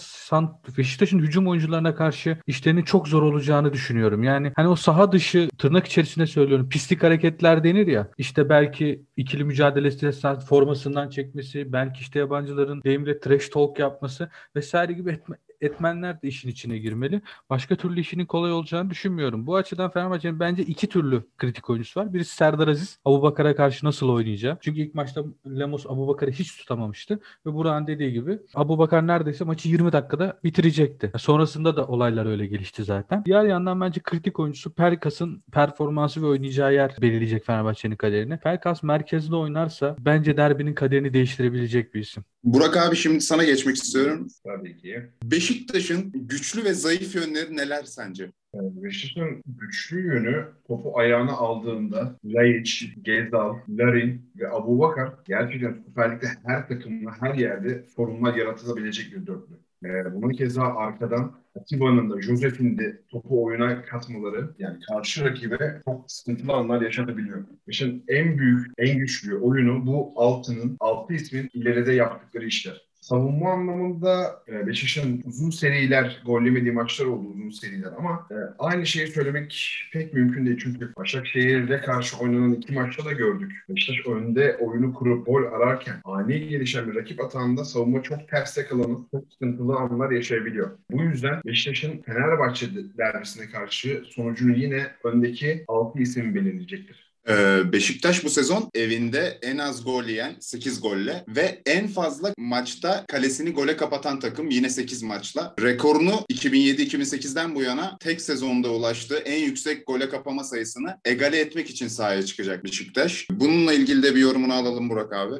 Beşiktaş'ın 0.77 1.19
hücum 1.19 1.47
oyuncularına 1.47 1.95
karşı 1.95 2.37
işlerinin 2.47 2.83
çok 2.83 3.07
zor 3.07 3.21
olacağını 3.21 3.73
düşünüyorum. 3.73 4.23
Yani 4.23 4.51
hani 4.55 4.67
o 4.67 4.75
saha 4.93 5.11
dışı 5.11 5.49
tırnak 5.57 5.87
içerisinde 5.87 6.27
söylüyorum 6.27 6.69
pislik 6.69 7.03
hareketler 7.03 7.63
denir 7.63 7.87
ya. 7.87 8.07
İşte 8.17 8.49
belki 8.49 9.03
ikili 9.17 9.43
mücadele 9.43 9.91
formasından 10.39 11.09
çekmesi, 11.09 11.73
belki 11.73 12.01
işte 12.01 12.19
yabancıların 12.19 12.83
deyimle 12.83 13.19
trash 13.19 13.49
talk 13.49 13.79
yapması 13.79 14.29
vesaire 14.55 14.93
gibi 14.93 15.11
etme, 15.11 15.35
etmenler 15.63 16.21
de 16.21 16.27
işin 16.27 16.49
içine 16.49 16.77
girmeli. 16.77 17.21
Başka 17.49 17.75
türlü 17.75 17.99
işinin 17.99 18.25
kolay 18.25 18.51
olacağını 18.51 18.89
düşünmüyorum. 18.89 19.47
Bu 19.47 19.55
açıdan 19.55 19.91
Fenerbahçe'nin 19.91 20.39
bence 20.39 20.63
iki 20.63 20.87
türlü 20.87 21.23
kritik 21.37 21.69
oyuncusu 21.69 21.99
var. 21.99 22.13
Birisi 22.13 22.35
Serdar 22.35 22.67
Aziz. 22.67 22.99
Abubakar'a 23.05 23.55
karşı 23.55 23.85
nasıl 23.85 24.09
oynayacağı. 24.09 24.57
Çünkü 24.61 24.81
ilk 24.81 24.95
maçta 24.95 25.23
Lemos 25.47 25.85
Abubakar'ı 25.85 26.31
hiç 26.31 26.57
tutamamıştı. 26.57 27.19
Ve 27.45 27.53
Burak'ın 27.53 27.87
dediği 27.87 28.13
gibi 28.13 28.39
Abubakar 28.55 29.07
neredeyse 29.07 29.43
maçı 29.43 29.69
20 29.69 29.91
dakikada 29.91 30.39
bitirecekti. 30.43 31.11
Sonrasında 31.17 31.75
da 31.77 31.87
olaylar 31.87 32.25
öyle 32.25 32.45
gelişti 32.47 32.83
zaten. 32.83 33.25
Diğer 33.25 33.43
yandan 33.43 33.81
bence 33.81 34.01
kritik 34.01 34.39
oyuncusu 34.39 34.73
Perkas'ın 34.73 35.43
performansı 35.51 36.21
ve 36.21 36.25
oynayacağı 36.25 36.73
yer 36.73 36.95
belirleyecek 37.01 37.45
Fenerbahçe'nin 37.45 37.95
kaderini. 37.95 38.37
Perkas 38.37 38.83
merkezde 38.83 39.35
oynarsa 39.35 39.95
bence 39.99 40.37
derbinin 40.37 40.73
kaderini 40.73 41.13
değiştirebilecek 41.13 41.93
bir 41.93 41.99
isim. 41.99 42.23
Burak 42.43 42.77
abi 42.77 42.95
şimdi 42.95 43.21
sana 43.21 43.43
geçmek 43.43 43.75
istiyorum. 43.75 44.27
Tabii 44.43 44.77
ki. 44.77 45.03
Beşiktaş'ın 45.23 46.11
güçlü 46.13 46.63
ve 46.63 46.73
zayıf 46.73 47.15
yönleri 47.15 47.57
neler 47.57 47.83
sence? 47.83 48.31
Beşiktaş'ın 48.53 49.43
güçlü 49.45 50.05
yönü 50.05 50.45
topu 50.67 50.99
ayağına 50.99 51.31
aldığında 51.31 52.15
Laiç, 52.25 52.95
Gezal, 53.01 53.55
Larin 53.69 54.21
ve 54.39 54.51
Abubakar 54.51 55.13
gerçekten 55.25 55.83
Süper 55.87 56.15
Lig'de 56.15 56.27
her 56.45 56.67
takımda 56.67 57.11
her 57.19 57.33
yerde 57.35 57.83
sorunlar 57.95 58.35
yaratabilecek 58.35 59.11
bir 59.11 59.27
dörtlü. 59.27 59.53
Ee, 59.85 60.13
bunun 60.13 60.29
keza 60.29 60.63
arkadan 60.63 61.43
Atiba'nın 61.59 62.09
da 62.09 62.21
Josef'in 62.21 62.77
de 62.77 63.01
topu 63.09 63.43
oyuna 63.43 63.81
katmaları 63.81 64.49
yani 64.59 64.77
karşı 64.79 65.25
rakibe 65.25 65.81
çok 65.85 66.11
sıkıntılı 66.11 66.53
anlar 66.53 66.81
yaşatabiliyor. 66.81 67.43
Beşiktaş'ın 67.67 68.03
en 68.07 68.37
büyük, 68.37 68.67
en 68.77 68.97
güçlü 68.97 69.35
oyunu 69.35 69.85
bu 69.85 70.13
altının, 70.15 70.77
altı 70.79 71.13
ismin 71.13 71.49
ileride 71.53 71.93
yaptıkları 71.93 72.45
işler. 72.45 72.92
Savunma 73.03 73.51
anlamında 73.51 74.43
e, 74.47 74.67
Beşiktaş'ın 74.67 75.23
uzun 75.25 75.49
seriler, 75.49 76.21
gollemediği 76.25 76.71
maçlar 76.71 77.05
oldu 77.05 77.27
uzun 77.27 77.49
seriler 77.49 77.91
ama 77.97 78.27
e, 78.31 78.35
aynı 78.59 78.85
şeyi 78.85 79.07
söylemek 79.07 79.75
pek 79.93 80.13
mümkün 80.13 80.45
değil. 80.45 80.59
Çünkü 80.63 80.95
Başakşehir'de 80.97 81.81
karşı 81.81 82.17
oynanan 82.17 82.53
iki 82.53 82.73
maçta 82.73 83.05
da 83.05 83.11
gördük. 83.11 83.51
Beşiktaş 83.69 84.07
önde 84.07 84.57
oyunu 84.57 84.93
kurup 84.93 85.25
gol 85.25 85.43
ararken 85.43 85.95
ani 86.03 86.47
gelişen 86.47 86.91
bir 86.91 86.95
rakip 86.95 87.21
atağında 87.21 87.65
savunma 87.65 88.03
çok 88.03 88.27
terste 88.27 88.65
kalanı, 88.65 88.97
çok 89.11 89.33
sıkıntılı 89.33 89.75
anlar 89.75 90.11
yaşayabiliyor. 90.11 90.71
Bu 90.91 91.03
yüzden 91.03 91.41
Beşiktaş'ın 91.45 92.01
Fenerbahçe 92.01 92.67
derbisine 92.97 93.49
karşı 93.49 94.03
sonucunu 94.07 94.55
yine 94.55 94.87
öndeki 95.03 95.65
6 95.67 95.99
isim 95.99 96.35
belirleyecektir. 96.35 97.02
Ee, 97.29 97.71
Beşiktaş 97.71 98.25
bu 98.25 98.29
sezon 98.29 98.69
evinde 98.73 99.39
en 99.41 99.57
az 99.57 99.83
gol 99.83 100.03
yiyen 100.03 100.35
8 100.39 100.81
golle 100.81 101.25
ve 101.27 101.61
en 101.65 101.87
fazla 101.87 102.33
maçta 102.37 103.05
kalesini 103.07 103.51
gole 103.51 103.77
kapatan 103.77 104.19
takım 104.19 104.49
yine 104.49 104.69
8 104.69 105.03
maçla. 105.03 105.53
Rekorunu 105.61 106.11
2007-2008'den 106.31 107.55
bu 107.55 107.61
yana 107.61 107.97
tek 107.99 108.21
sezonda 108.21 108.71
ulaştığı 108.71 109.17
en 109.17 109.43
yüksek 109.43 109.87
gole 109.87 110.09
kapama 110.09 110.43
sayısını 110.43 110.99
egale 111.05 111.39
etmek 111.39 111.69
için 111.69 111.87
sahaya 111.87 112.23
çıkacak 112.23 112.63
Beşiktaş. 112.63 113.27
Bununla 113.31 113.73
ilgili 113.73 114.03
de 114.03 114.15
bir 114.15 114.19
yorumunu 114.19 114.53
alalım 114.53 114.89
Burak 114.89 115.13
abi. 115.13 115.35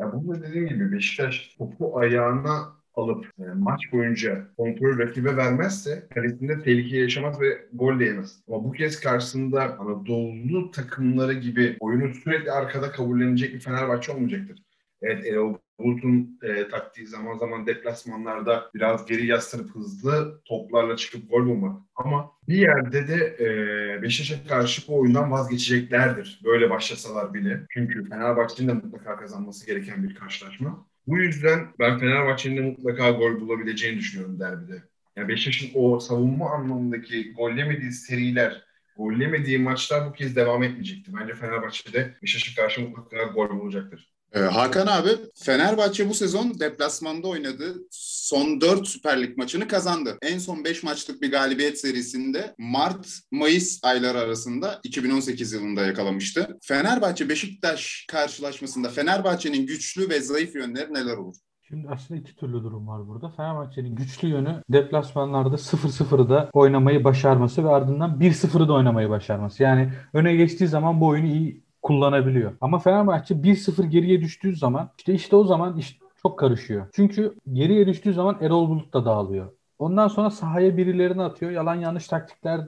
Ya 0.00 0.12
bunu 0.12 0.42
dediğim 0.42 0.68
gibi 0.68 0.92
Beşiktaş 0.92 1.54
topu 1.58 1.98
ayağına 1.98 2.79
alıp 2.94 3.26
e, 3.38 3.42
maç 3.54 3.80
boyunca 3.92 4.46
kontrol 4.56 4.98
rakibe 4.98 5.36
vermezse 5.36 6.08
kalesinde 6.14 6.62
tehlike 6.62 6.98
yaşamaz 6.98 7.40
ve 7.40 7.66
gol 7.72 8.00
de. 8.00 8.42
Ama 8.48 8.64
bu 8.64 8.72
kez 8.72 9.00
karşısında 9.00 9.78
Anadolu 9.78 10.70
takımları 10.70 11.32
gibi 11.32 11.76
oyunu 11.80 12.14
sürekli 12.14 12.52
arkada 12.52 12.90
kabullenecek 12.90 13.54
bir 13.54 13.60
Fenerbahçe 13.60 14.12
olmayacaktır. 14.12 14.62
Evet 15.02 15.26
Erol 15.26 15.54
Bulut'un 15.78 16.38
e, 16.42 16.68
taktiği 16.68 17.06
zaman 17.06 17.38
zaman 17.38 17.66
deplasmanlarda 17.66 18.70
biraz 18.74 19.06
geri 19.06 19.26
yaslanıp 19.26 19.74
hızlı 19.74 20.42
toplarla 20.44 20.96
çıkıp 20.96 21.30
gol 21.30 21.46
bulmak. 21.46 21.80
Ama 21.94 22.32
bir 22.48 22.56
yerde 22.56 23.08
de 23.08 23.36
e, 23.40 24.02
Beşiktaş'a 24.02 24.48
karşı 24.48 24.88
bu 24.88 25.00
oyundan 25.00 25.30
vazgeçeceklerdir. 25.30 26.40
Böyle 26.44 26.70
başlasalar 26.70 27.34
bile. 27.34 27.66
Çünkü 27.70 28.08
Fenerbahçe'nin 28.08 28.68
de 28.68 28.72
mutlaka 28.72 29.16
kazanması 29.16 29.66
gereken 29.66 30.02
bir 30.02 30.14
karşılaşma. 30.14 30.89
Bu 31.10 31.18
yüzden 31.18 31.68
ben 31.78 31.98
Fenerbahçe'nin 31.98 32.64
mutlaka 32.64 33.10
gol 33.10 33.40
bulabileceğini 33.40 33.98
düşünüyorum 33.98 34.40
derbide. 34.40 34.82
Yani 35.16 35.28
Beşiktaş'ın 35.28 35.70
o 35.74 36.00
savunma 36.00 36.50
anlamındaki 36.50 37.32
gollemediği 37.32 37.92
seriler, 37.92 38.64
gollemediği 38.96 39.58
maçlar 39.58 40.06
bu 40.06 40.12
kez 40.12 40.36
devam 40.36 40.62
etmeyecekti. 40.62 41.12
Bence 41.20 41.34
Fenerbahçe'de 41.34 42.14
Beşiktaş'a 42.22 42.62
karşı 42.62 42.80
mutlaka 42.80 43.22
gol 43.24 43.50
bulacaktır. 43.50 44.12
Ee, 44.34 44.40
Hakan 44.40 44.86
abi 44.86 45.08
Fenerbahçe 45.34 46.08
bu 46.08 46.14
sezon 46.14 46.60
deplasmanda 46.60 47.28
oynadığı 47.28 47.74
son 47.90 48.60
4 48.60 48.88
Süper 48.88 49.22
Lig 49.22 49.36
maçını 49.36 49.68
kazandı. 49.68 50.18
En 50.22 50.38
son 50.38 50.64
5 50.64 50.82
maçlık 50.82 51.22
bir 51.22 51.30
galibiyet 51.30 51.80
serisinde 51.80 52.54
Mart-Mayıs 52.58 53.80
ayları 53.82 54.18
arasında 54.18 54.80
2018 54.84 55.52
yılında 55.52 55.86
yakalamıştı. 55.86 56.58
Fenerbahçe-Beşiktaş 56.62 58.04
karşılaşmasında 58.08 58.88
Fenerbahçe'nin 58.88 59.66
güçlü 59.66 60.08
ve 60.08 60.20
zayıf 60.20 60.54
yönleri 60.54 60.94
neler 60.94 61.16
olur? 61.16 61.36
Şimdi 61.68 61.88
aslında 61.88 62.20
iki 62.20 62.36
türlü 62.36 62.52
durum 62.52 62.88
var 62.88 63.08
burada. 63.08 63.28
Fenerbahçe'nin 63.28 63.94
güçlü 63.94 64.28
yönü 64.28 64.62
deplasmanlarda 64.68 65.56
0-0'da 65.56 66.50
oynamayı 66.52 67.04
başarması 67.04 67.64
ve 67.64 67.68
ardından 67.68 68.20
1-0'da 68.20 68.72
oynamayı 68.72 69.08
başarması. 69.08 69.62
Yani 69.62 69.92
öne 70.12 70.36
geçtiği 70.36 70.68
zaman 70.68 71.00
bu 71.00 71.06
oyunu 71.06 71.26
iyi 71.26 71.69
kullanabiliyor. 71.90 72.52
Ama 72.60 72.78
Fenerbahçe 72.78 73.34
1-0 73.34 73.86
geriye 73.86 74.20
düştüğü 74.20 74.56
zaman 74.56 74.90
işte 74.98 75.14
işte 75.14 75.36
o 75.36 75.44
zaman 75.44 75.76
iş 75.76 75.98
çok 76.22 76.38
karışıyor. 76.38 76.86
Çünkü 76.92 77.34
geriye 77.52 77.86
düştüğü 77.86 78.12
zaman 78.12 78.38
Erol 78.40 78.68
Bulut 78.68 78.94
da 78.94 79.04
dağılıyor. 79.04 79.52
Ondan 79.78 80.08
sonra 80.08 80.30
sahaya 80.30 80.76
birilerini 80.76 81.22
atıyor. 81.22 81.50
Yalan 81.50 81.74
yanlış 81.74 82.08
taktikler 82.08 82.60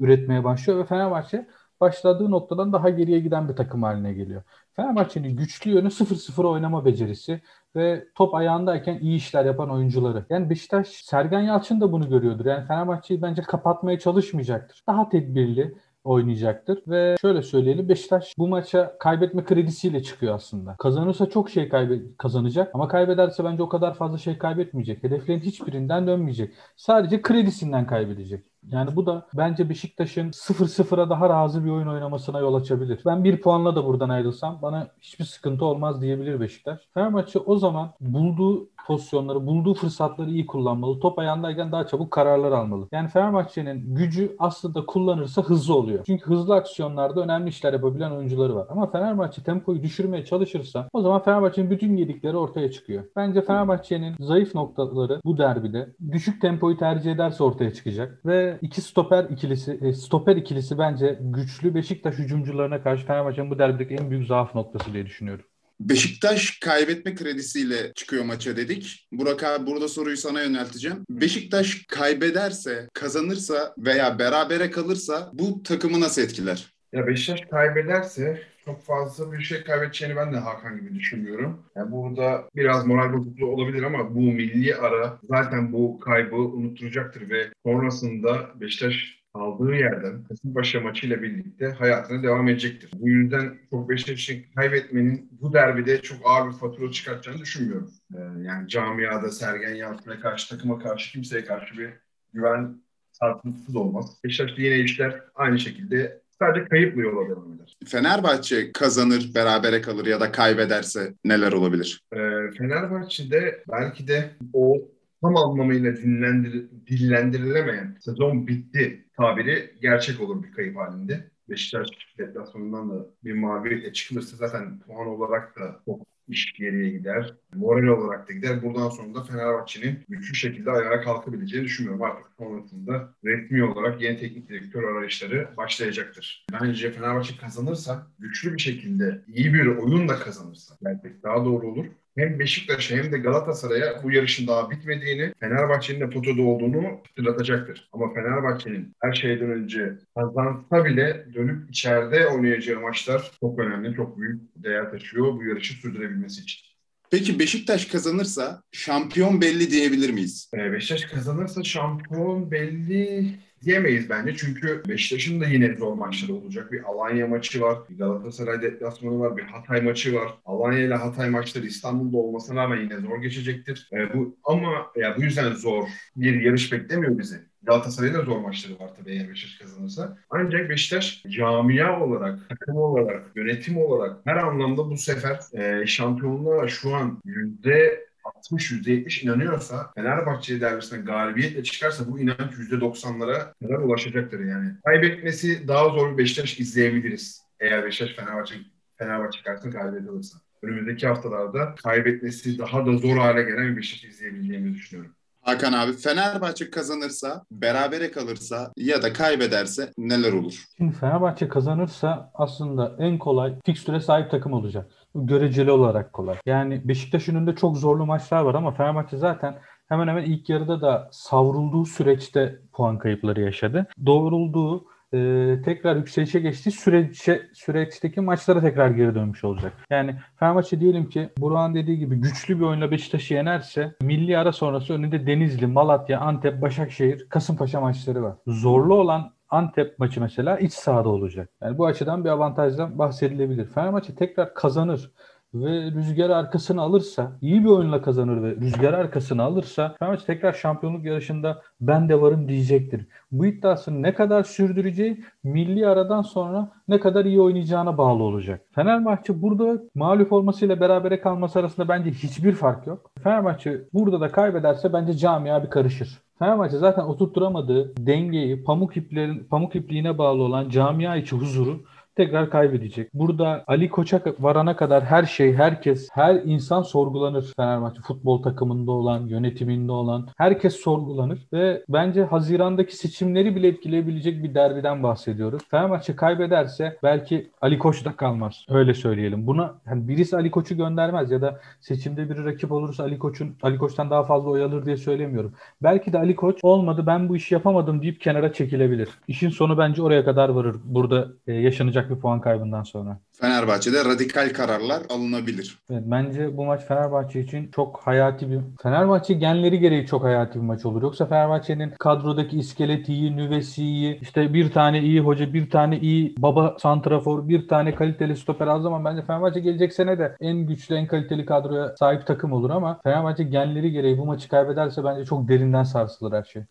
üretmeye 0.00 0.44
başlıyor 0.44 0.78
ve 0.78 0.84
Fenerbahçe 0.84 1.46
başladığı 1.80 2.30
noktadan 2.30 2.72
daha 2.72 2.90
geriye 2.90 3.20
giden 3.20 3.48
bir 3.48 3.56
takım 3.56 3.82
haline 3.82 4.12
geliyor. 4.12 4.42
Fenerbahçe'nin 4.72 5.36
güçlü 5.36 5.70
yönü 5.70 5.88
0-0 5.88 6.46
oynama 6.46 6.84
becerisi 6.84 7.40
ve 7.76 8.04
top 8.14 8.34
ayağındayken 8.34 8.98
iyi 8.98 9.16
işler 9.16 9.44
yapan 9.44 9.70
oyuncuları. 9.70 10.26
Yani 10.30 10.50
Beşiktaş, 10.50 10.88
Sergen 10.88 11.40
Yalçın 11.40 11.80
da 11.80 11.92
bunu 11.92 12.08
görüyordur. 12.08 12.46
Yani 12.46 12.66
Fenerbahçe'yi 12.66 13.22
bence 13.22 13.42
kapatmaya 13.42 13.98
çalışmayacaktır. 13.98 14.82
Daha 14.86 15.08
tedbirli, 15.08 15.74
oynayacaktır. 16.08 16.82
Ve 16.86 17.16
şöyle 17.20 17.42
söyleyelim 17.42 17.88
Beşiktaş 17.88 18.34
bu 18.38 18.48
maça 18.48 18.98
kaybetme 18.98 19.44
kredisiyle 19.44 20.02
çıkıyor 20.02 20.34
aslında. 20.34 20.76
Kazanırsa 20.78 21.30
çok 21.30 21.50
şey 21.50 21.68
kaybe 21.68 21.98
kazanacak 22.18 22.70
ama 22.74 22.88
kaybederse 22.88 23.44
bence 23.44 23.62
o 23.62 23.68
kadar 23.68 23.94
fazla 23.94 24.18
şey 24.18 24.38
kaybetmeyecek. 24.38 25.02
Hedeflerin 25.02 25.40
hiçbirinden 25.40 26.06
dönmeyecek. 26.06 26.54
Sadece 26.76 27.22
kredisinden 27.22 27.86
kaybedecek. 27.86 28.44
Yani 28.72 28.96
bu 28.96 29.06
da 29.06 29.26
bence 29.34 29.68
Beşiktaş'ın 29.68 30.30
0-0'a 30.30 31.10
daha 31.10 31.28
razı 31.28 31.64
bir 31.64 31.70
oyun 31.70 31.86
oynamasına 31.86 32.38
yol 32.38 32.54
açabilir. 32.54 33.00
Ben 33.06 33.24
bir 33.24 33.40
puanla 33.40 33.76
da 33.76 33.84
buradan 33.84 34.08
ayrılsam 34.08 34.58
bana 34.62 34.86
hiçbir 35.00 35.24
sıkıntı 35.24 35.64
olmaz 35.64 36.02
diyebilir 36.02 36.40
Beşiktaş. 36.40 36.80
Fenerbahçe 36.94 37.38
o 37.38 37.56
zaman 37.56 37.90
bulduğu 38.00 38.68
pozisyonları, 38.86 39.46
bulduğu 39.46 39.74
fırsatları 39.74 40.30
iyi 40.30 40.46
kullanmalı. 40.46 41.00
Top 41.00 41.18
ayağındayken 41.18 41.72
daha 41.72 41.86
çabuk 41.86 42.10
kararlar 42.10 42.52
almalı. 42.52 42.88
Yani 42.92 43.08
Fenerbahçe'nin 43.08 43.94
gücü 43.94 44.36
aslında 44.38 44.86
kullanırsa 44.86 45.42
hızlı 45.42 45.74
oluyor. 45.74 46.04
Çünkü 46.06 46.26
hızlı 46.26 46.54
aksiyonlarda 46.54 47.20
önemli 47.20 47.48
işler 47.48 47.72
yapabilen 47.72 48.10
oyuncuları 48.10 48.54
var. 48.54 48.66
Ama 48.70 48.90
Fenerbahçe 48.90 49.42
tempoyu 49.42 49.82
düşürmeye 49.82 50.24
çalışırsa 50.24 50.88
o 50.92 51.00
zaman 51.00 51.22
Fenerbahçe'nin 51.22 51.70
bütün 51.70 51.96
yedikleri 51.96 52.36
ortaya 52.36 52.70
çıkıyor. 52.70 53.04
Bence 53.16 53.42
Fenerbahçe'nin 53.42 54.14
zayıf 54.20 54.54
noktaları 54.54 55.20
bu 55.24 55.38
derbide 55.38 55.88
düşük 56.12 56.40
tempoyu 56.40 56.76
tercih 56.76 57.12
ederse 57.12 57.44
ortaya 57.44 57.74
çıkacak 57.74 58.26
ve 58.26 58.57
iki 58.62 58.80
stoper 58.80 59.24
ikilisi 59.24 59.78
e, 59.82 59.92
stoper 59.92 60.36
ikilisi 60.36 60.78
bence 60.78 61.18
güçlü 61.20 61.74
Beşiktaş 61.74 62.14
hücumcularına 62.14 62.82
karşı 62.82 63.06
Fenerbahçe'nin 63.06 63.50
bu 63.50 63.58
derbideki 63.58 63.94
en 63.94 64.10
büyük 64.10 64.26
zaaf 64.26 64.54
noktası 64.54 64.92
diye 64.92 65.06
düşünüyorum. 65.06 65.44
Beşiktaş 65.80 66.58
kaybetme 66.60 67.14
kredisiyle 67.14 67.92
çıkıyor 67.94 68.24
maça 68.24 68.56
dedik. 68.56 69.08
Burak 69.12 69.44
abi 69.44 69.66
burada 69.66 69.88
soruyu 69.88 70.16
sana 70.16 70.42
yönelteceğim. 70.42 71.04
Beşiktaş 71.10 71.84
kaybederse, 71.88 72.88
kazanırsa 72.94 73.74
veya 73.78 74.18
berabere 74.18 74.70
kalırsa 74.70 75.30
bu 75.32 75.62
takımı 75.62 76.00
nasıl 76.00 76.22
etkiler? 76.22 76.66
Ya 76.92 77.06
Beşiktaş 77.06 77.40
kaybederse 77.50 78.42
çok 78.68 78.82
fazla 78.82 79.32
bir 79.32 79.40
şey 79.40 79.64
kaybedeceğini 79.64 80.16
ben 80.16 80.32
de 80.32 80.36
Hakan 80.36 80.80
gibi 80.80 80.94
düşünmüyorum. 80.94 81.64
Yani 81.76 81.92
burada 81.92 82.44
biraz 82.56 82.86
moral 82.86 83.12
bozukluğu 83.12 83.46
olabilir 83.46 83.82
ama 83.82 84.14
bu 84.14 84.20
milli 84.20 84.76
ara 84.76 85.18
zaten 85.22 85.72
bu 85.72 86.00
kaybı 86.00 86.36
unutturacaktır 86.36 87.30
ve 87.30 87.50
sonrasında 87.66 88.50
Beşiktaş 88.60 89.18
aldığı 89.34 89.74
yerden 89.74 90.24
Kasımpaşa 90.24 90.80
maçıyla 90.80 91.22
birlikte 91.22 91.66
hayatına 91.66 92.22
devam 92.22 92.48
edecektir. 92.48 92.90
Bu 93.00 93.08
yüzden 93.08 93.58
çok 93.70 93.88
Beşiktaş'ın 93.88 94.42
kaybetmenin 94.56 95.28
bu 95.40 95.52
derbide 95.52 96.02
çok 96.02 96.18
ağır 96.24 96.48
bir 96.48 96.56
fatura 96.56 96.92
çıkartacağını 96.92 97.38
düşünmüyorum. 97.38 97.90
Ee, 98.14 98.18
yani 98.42 98.68
camiada 98.68 99.30
Sergen 99.30 99.74
Yalçın'a 99.74 100.20
karşı, 100.20 100.48
takıma 100.48 100.78
karşı, 100.78 101.12
kimseye 101.12 101.44
karşı 101.44 101.78
bir 101.78 101.90
güven 102.32 102.82
sarsıntısı 103.12 103.74
da 103.74 103.78
olmaz. 103.78 104.18
Beşiktaş'ta 104.24 104.62
yine 104.62 104.78
işler 104.78 105.22
aynı 105.34 105.58
şekilde 105.58 106.22
sadece 106.38 106.64
kayıpla 106.64 107.02
yola 107.02 107.28
devam 107.28 107.52
eder. 107.54 107.76
Fenerbahçe 107.86 108.72
kazanır, 108.72 109.30
berabere 109.34 109.80
kalır 109.80 110.06
ya 110.06 110.20
da 110.20 110.32
kaybederse 110.32 111.14
neler 111.24 111.52
olabilir? 111.52 112.02
Ee, 112.12 112.16
Fenerbahçe'de 112.58 113.64
belki 113.70 114.08
de 114.08 114.30
o 114.52 114.76
tam 115.22 115.36
anlamıyla 115.36 115.96
dinlendir, 115.96 116.66
dillendirilemeyen 116.86 117.96
sezon 118.00 118.46
bitti 118.46 119.04
tabiri 119.16 119.74
gerçek 119.82 120.20
olur 120.20 120.42
bir 120.42 120.52
kayıp 120.52 120.76
halinde. 120.76 121.30
Beşiktaş 121.48 121.88
deplasmanından 122.18 122.90
da 122.90 123.06
bir 123.24 123.32
mağlubiyetle 123.32 123.92
çıkılırsa 123.92 124.36
zaten 124.36 124.80
puan 124.80 125.06
olarak 125.06 125.58
da 125.58 125.80
çok 125.86 126.06
iş 126.28 126.52
geriye 126.52 126.90
gider. 126.90 127.34
Moral 127.54 127.88
olarak 127.88 128.28
da 128.28 128.32
gider. 128.32 128.62
Buradan 128.62 128.88
sonra 128.88 129.14
da 129.14 129.24
Fenerbahçe'nin 129.24 129.98
güçlü 130.08 130.34
şekilde 130.34 130.70
ayağa 130.70 131.00
kalkabileceğini 131.00 131.66
düşünmüyorum. 131.66 132.02
Artık 132.02 132.26
sonrasında 132.38 133.14
resmi 133.24 133.64
olarak 133.64 134.02
yeni 134.02 134.18
teknik 134.18 134.48
direktör 134.48 134.84
arayışları 134.84 135.48
başlayacaktır. 135.56 136.46
Bence 136.52 136.90
Fenerbahçe 136.90 137.36
kazanırsa, 137.36 138.06
güçlü 138.18 138.54
bir 138.54 138.58
şekilde 138.58 139.22
iyi 139.26 139.54
bir 139.54 139.66
oyunla 139.66 140.18
kazanırsa 140.18 140.74
belki 140.84 141.22
daha 141.22 141.44
doğru 141.44 141.66
olur 141.66 141.86
hem 142.18 142.38
Beşiktaş'a 142.38 142.96
hem 142.96 143.12
de 143.12 143.18
Galatasaray'a 143.18 144.02
bu 144.02 144.12
yarışın 144.12 144.46
daha 144.46 144.70
bitmediğini, 144.70 145.32
Fenerbahçe'nin 145.40 146.00
de 146.00 146.10
potada 146.10 146.42
olduğunu 146.42 147.00
hatırlatacaktır. 147.08 147.88
Ama 147.92 148.14
Fenerbahçe'nin 148.14 148.96
her 149.02 149.12
şeyden 149.12 149.50
önce 149.50 149.92
kazansa 150.16 150.84
bile 150.84 151.26
dönüp 151.34 151.70
içeride 151.70 152.26
oynayacağı 152.26 152.80
maçlar 152.80 153.30
çok 153.40 153.58
önemli, 153.58 153.96
çok 153.96 154.18
büyük 154.18 154.42
değer 154.56 154.90
taşıyor 154.90 155.32
bu 155.32 155.44
yarışı 155.44 155.74
sürdürebilmesi 155.74 156.42
için. 156.42 156.68
Peki 157.10 157.38
Beşiktaş 157.38 157.84
kazanırsa 157.84 158.62
şampiyon 158.72 159.40
belli 159.40 159.70
diyebilir 159.70 160.10
miyiz? 160.10 160.50
Ee, 160.54 160.72
Beşiktaş 160.72 161.04
kazanırsa 161.04 161.64
şampiyon 161.64 162.50
belli 162.50 163.34
diyemeyiz 163.64 164.10
bence. 164.10 164.36
Çünkü 164.36 164.82
Beşiktaş'ın 164.88 165.40
da 165.40 165.46
yine 165.46 165.76
zor 165.76 165.94
maçları 165.94 166.34
olacak. 166.34 166.72
Bir 166.72 166.82
Alanya 166.82 167.26
maçı 167.26 167.60
var, 167.60 167.78
bir 167.90 167.98
Galatasaray 167.98 168.62
deplasmanı 168.62 169.20
var, 169.20 169.36
bir 169.36 169.42
Hatay 169.42 169.80
maçı 169.80 170.14
var. 170.14 170.34
Alanya 170.44 170.78
ile 170.78 170.94
Hatay 170.94 171.30
maçları 171.30 171.66
İstanbul'da 171.66 172.16
olmasına 172.16 172.62
rağmen 172.62 172.80
yine 172.80 172.96
zor 172.96 173.22
geçecektir. 173.22 173.88
Ee, 173.92 174.14
bu 174.14 174.36
Ama 174.44 174.86
ya 174.96 175.16
bu 175.16 175.22
yüzden 175.22 175.52
zor 175.52 175.84
bir 176.16 176.40
yarış 176.40 176.72
beklemiyor 176.72 177.18
bizi. 177.18 177.48
Galatasaray'ın 177.62 178.14
da 178.14 178.22
zor 178.22 178.38
maçları 178.38 178.78
var 178.78 178.90
tabii 178.98 179.10
eğer 179.10 179.28
Beşiktaş 179.28 179.58
kazanırsa. 179.58 180.18
Ancak 180.30 180.70
Beşiktaş 180.70 181.22
camia 181.28 182.00
olarak, 182.00 182.48
takım 182.48 182.76
olarak, 182.76 183.36
yönetim 183.36 183.78
olarak 183.78 184.16
her 184.24 184.36
anlamda 184.36 184.90
bu 184.90 184.96
sefer 184.96 185.40
e, 185.52 185.86
şampiyonluğa 185.86 186.68
şu 186.68 186.94
an 186.94 187.20
yüzde 187.24 188.07
60 188.24 188.72
%70 188.72 189.24
inanıyorsa 189.24 189.92
Fenerbahçe 189.94 190.60
derbisine 190.60 191.00
galibiyetle 191.00 191.62
çıkarsa 191.62 192.10
bu 192.10 192.20
inanç 192.20 192.52
%90'lara 192.52 193.52
kadar 193.62 193.78
ulaşacaktır 193.78 194.40
yani. 194.40 194.72
Kaybetmesi 194.84 195.68
daha 195.68 195.88
zor 195.88 196.12
bir 196.12 196.18
Beşiktaş 196.18 196.60
izleyebiliriz. 196.60 197.42
Eğer 197.60 197.84
Beşiktaş 197.84 198.16
Fenerbahçe 198.16 198.54
Fenerbahçe 198.98 199.42
karşısında 199.42 199.78
galibiyet 199.78 200.08
alırsa. 200.08 200.38
Önümüzdeki 200.62 201.06
haftalarda 201.06 201.74
kaybetmesi 201.74 202.58
daha 202.58 202.86
da 202.86 202.92
zor 202.92 203.16
hale 203.16 203.42
gelen 203.42 203.72
bir 203.72 203.76
Beşiktaş 203.76 204.10
izleyebileceğimizi 204.10 204.74
düşünüyorum. 204.74 205.14
Hakan 205.48 205.72
abi 205.72 205.92
Fenerbahçe 205.92 206.70
kazanırsa, 206.70 207.44
berabere 207.50 208.10
kalırsa 208.10 208.72
ya 208.76 209.02
da 209.02 209.12
kaybederse 209.12 209.90
neler 209.98 210.32
olur? 210.32 210.64
Şimdi 210.76 210.92
Fenerbahçe 210.92 211.48
kazanırsa 211.48 212.30
aslında 212.34 212.96
en 212.98 213.18
kolay 213.18 213.54
fikstüre 213.66 214.00
sahip 214.00 214.30
takım 214.30 214.52
olacak. 214.52 214.90
Göreceli 215.14 215.70
olarak 215.70 216.12
kolay. 216.12 216.36
Yani 216.46 216.88
Beşiktaş 216.88 217.28
önünde 217.28 217.54
çok 217.56 217.76
zorlu 217.76 218.06
maçlar 218.06 218.42
var 218.42 218.54
ama 218.54 218.72
Fenerbahçe 218.72 219.16
zaten 219.16 219.58
hemen 219.88 220.08
hemen 220.08 220.24
ilk 220.24 220.48
yarıda 220.48 220.80
da 220.80 221.08
savrulduğu 221.12 221.84
süreçte 221.84 222.60
puan 222.72 222.98
kayıpları 222.98 223.40
yaşadı. 223.40 223.86
Doğrulduğu 224.06 224.84
e, 225.14 225.18
tekrar 225.64 225.96
yükselişe 225.96 226.40
geçtiği 226.40 226.70
süreçte, 226.70 227.42
süreçteki 227.52 228.20
maçlara 228.20 228.60
tekrar 228.60 228.90
geri 228.90 229.14
dönmüş 229.14 229.44
olacak. 229.44 229.72
Yani 229.90 230.16
Fenerbahçe 230.36 230.80
diyelim 230.80 231.08
ki 231.08 231.28
Burak'ın 231.38 231.74
dediği 231.74 231.98
gibi 231.98 232.16
güçlü 232.16 232.58
bir 232.58 232.64
oyunla 232.64 232.90
Beşiktaş'ı 232.90 233.34
yenerse 233.34 233.94
milli 234.02 234.38
ara 234.38 234.52
sonrası 234.52 234.94
önünde 234.94 235.26
Denizli, 235.26 235.66
Malatya, 235.66 236.20
Antep, 236.20 236.62
Başakşehir, 236.62 237.28
Kasımpaşa 237.28 237.80
maçları 237.80 238.22
var. 238.22 238.34
Zorlu 238.46 238.94
olan 238.94 239.32
Antep 239.50 239.98
maçı 239.98 240.20
mesela 240.20 240.58
iç 240.58 240.72
sahada 240.72 241.08
olacak. 241.08 241.50
Yani 241.62 241.78
bu 241.78 241.86
açıdan 241.86 242.24
bir 242.24 242.30
avantajdan 242.30 242.98
bahsedilebilir. 242.98 243.66
Fenerbahçe 243.66 244.14
tekrar 244.14 244.54
kazanır 244.54 245.10
ve 245.54 245.90
rüzgar 245.90 246.30
arkasını 246.30 246.82
alırsa, 246.82 247.32
iyi 247.40 247.64
bir 247.64 247.68
oyunla 247.68 248.02
kazanır 248.02 248.42
ve 248.42 248.56
rüzgar 248.56 248.92
arkasını 248.92 249.42
alırsa 249.42 249.94
Fenerbahçe 249.98 250.26
tekrar 250.26 250.52
şampiyonluk 250.52 251.04
yarışında 251.04 251.62
ben 251.80 252.08
de 252.08 252.20
varım 252.20 252.48
diyecektir. 252.48 253.06
Bu 253.32 253.46
iddiasını 253.46 254.02
ne 254.02 254.14
kadar 254.14 254.42
sürdüreceği 254.42 255.24
milli 255.44 255.86
aradan 255.88 256.22
sonra 256.22 256.72
ne 256.88 257.00
kadar 257.00 257.24
iyi 257.24 257.40
oynayacağına 257.40 257.98
bağlı 257.98 258.22
olacak. 258.22 258.60
Fenerbahçe 258.74 259.42
burada 259.42 259.82
mağlup 259.94 260.32
olmasıyla 260.32 260.80
berabere 260.80 261.20
kalması 261.20 261.58
arasında 261.58 261.88
bence 261.88 262.10
hiçbir 262.10 262.52
fark 262.52 262.86
yok. 262.86 263.10
Fenerbahçe 263.22 263.80
burada 263.92 264.20
da 264.20 264.28
kaybederse 264.28 264.92
bence 264.92 265.12
camia 265.12 265.62
bir 265.62 265.70
karışır. 265.70 266.18
Fenerbahçe 266.38 266.76
zaten 266.78 267.02
oturtturamadığı 267.02 267.96
dengeyi 267.96 268.64
pamuk 268.64 268.96
iplerin 268.96 269.44
pamuk 269.50 269.76
ipliğine 269.76 270.18
bağlı 270.18 270.42
olan 270.42 270.68
camia 270.68 271.16
içi 271.16 271.36
huzuru 271.36 271.80
tekrar 272.18 272.50
kaybedecek. 272.50 273.14
Burada 273.14 273.64
Ali 273.66 273.88
Koç'a 273.90 274.20
varana 274.40 274.76
kadar 274.76 275.04
her 275.04 275.24
şey, 275.24 275.54
herkes, 275.54 276.08
her 276.12 276.34
insan 276.34 276.82
sorgulanır 276.82 277.52
Fenerbahçe 277.56 278.00
futbol 278.00 278.42
takımında 278.42 278.92
olan, 278.92 279.26
yönetiminde 279.26 279.92
olan 279.92 280.28
herkes 280.36 280.76
sorgulanır 280.76 281.38
ve 281.52 281.84
bence 281.88 282.24
Haziran'daki 282.24 282.96
seçimleri 282.96 283.56
bile 283.56 283.68
etkileyebilecek 283.68 284.42
bir 284.42 284.54
derbiden 284.54 285.02
bahsediyoruz. 285.02 285.62
Fenerbahçe 285.70 286.16
kaybederse 286.16 286.98
belki 287.02 287.50
Ali 287.60 287.78
Koç 287.78 288.04
da 288.04 288.16
kalmaz. 288.16 288.64
Öyle 288.68 288.94
söyleyelim. 288.94 289.46
Buna 289.46 289.74
yani 289.86 290.08
birisi 290.08 290.36
Ali 290.36 290.50
Koç'u 290.50 290.76
göndermez 290.76 291.30
ya 291.30 291.42
da 291.42 291.60
seçimde 291.80 292.30
bir 292.30 292.44
rakip 292.44 292.72
olursa 292.72 293.02
Ali 293.02 293.18
Koç'un 293.18 293.56
Ali 293.62 293.78
Koç'tan 293.78 294.10
daha 294.10 294.22
fazla 294.22 294.50
oy 294.50 294.62
alır 294.62 294.86
diye 294.86 294.96
söylemiyorum. 294.96 295.52
Belki 295.82 296.12
de 296.12 296.18
Ali 296.18 296.36
Koç 296.36 296.58
olmadı 296.62 297.04
ben 297.06 297.28
bu 297.28 297.36
işi 297.36 297.54
yapamadım 297.54 298.02
deyip 298.02 298.20
kenara 298.20 298.52
çekilebilir. 298.52 299.08
İşin 299.28 299.50
sonu 299.50 299.78
bence 299.78 300.02
oraya 300.02 300.24
kadar 300.24 300.48
varır. 300.48 300.76
Burada 300.84 301.28
e, 301.46 301.52
yaşanacak 301.52 302.07
bir 302.10 302.20
puan 302.20 302.40
kaybından 302.40 302.82
sonra. 302.82 303.18
Fenerbahçe'de 303.40 304.04
radikal 304.04 304.52
kararlar 304.52 305.02
alınabilir. 305.10 305.78
Evet, 305.90 306.02
bence 306.06 306.56
bu 306.56 306.64
maç 306.64 306.84
Fenerbahçe 306.84 307.40
için 307.40 307.70
çok 307.70 308.00
hayati 308.00 308.50
bir 308.50 308.60
Fenerbahçe 308.82 309.34
genleri 309.34 309.78
gereği 309.78 310.06
çok 310.06 310.24
hayati 310.24 310.54
bir 310.54 310.64
maç 310.64 310.86
olur. 310.86 311.02
Yoksa 311.02 311.26
Fenerbahçe'nin 311.26 311.90
kadrodaki 311.98 312.58
iskeleti 312.58 313.14
iyi, 313.14 313.36
nüvesi 313.36 313.84
iyi, 313.84 314.20
işte 314.20 314.54
bir 314.54 314.70
tane 314.70 315.00
iyi 315.00 315.20
hoca, 315.20 315.52
bir 315.52 315.70
tane 315.70 315.98
iyi 315.98 316.34
baba 316.38 316.76
santrafor, 316.78 317.48
bir 317.48 317.68
tane 317.68 317.94
kaliteli 317.94 318.36
stoper 318.36 318.66
az 318.66 318.82
zaman 318.82 319.04
bence 319.04 319.22
Fenerbahçe 319.22 319.60
gelecek 319.60 319.92
sene 319.92 320.18
de 320.18 320.36
en 320.40 320.56
güçlü, 320.66 320.94
en 320.94 321.06
kaliteli 321.06 321.46
kadroya 321.46 321.96
sahip 321.96 322.26
takım 322.26 322.52
olur 322.52 322.70
ama 322.70 323.00
Fenerbahçe 323.04 323.44
genleri 323.44 323.92
gereği 323.92 324.18
bu 324.18 324.26
maçı 324.26 324.48
kaybederse 324.48 325.04
bence 325.04 325.24
çok 325.24 325.48
derinden 325.48 325.82
sarsılır 325.82 326.32
her 326.32 326.44
şey. 326.44 326.62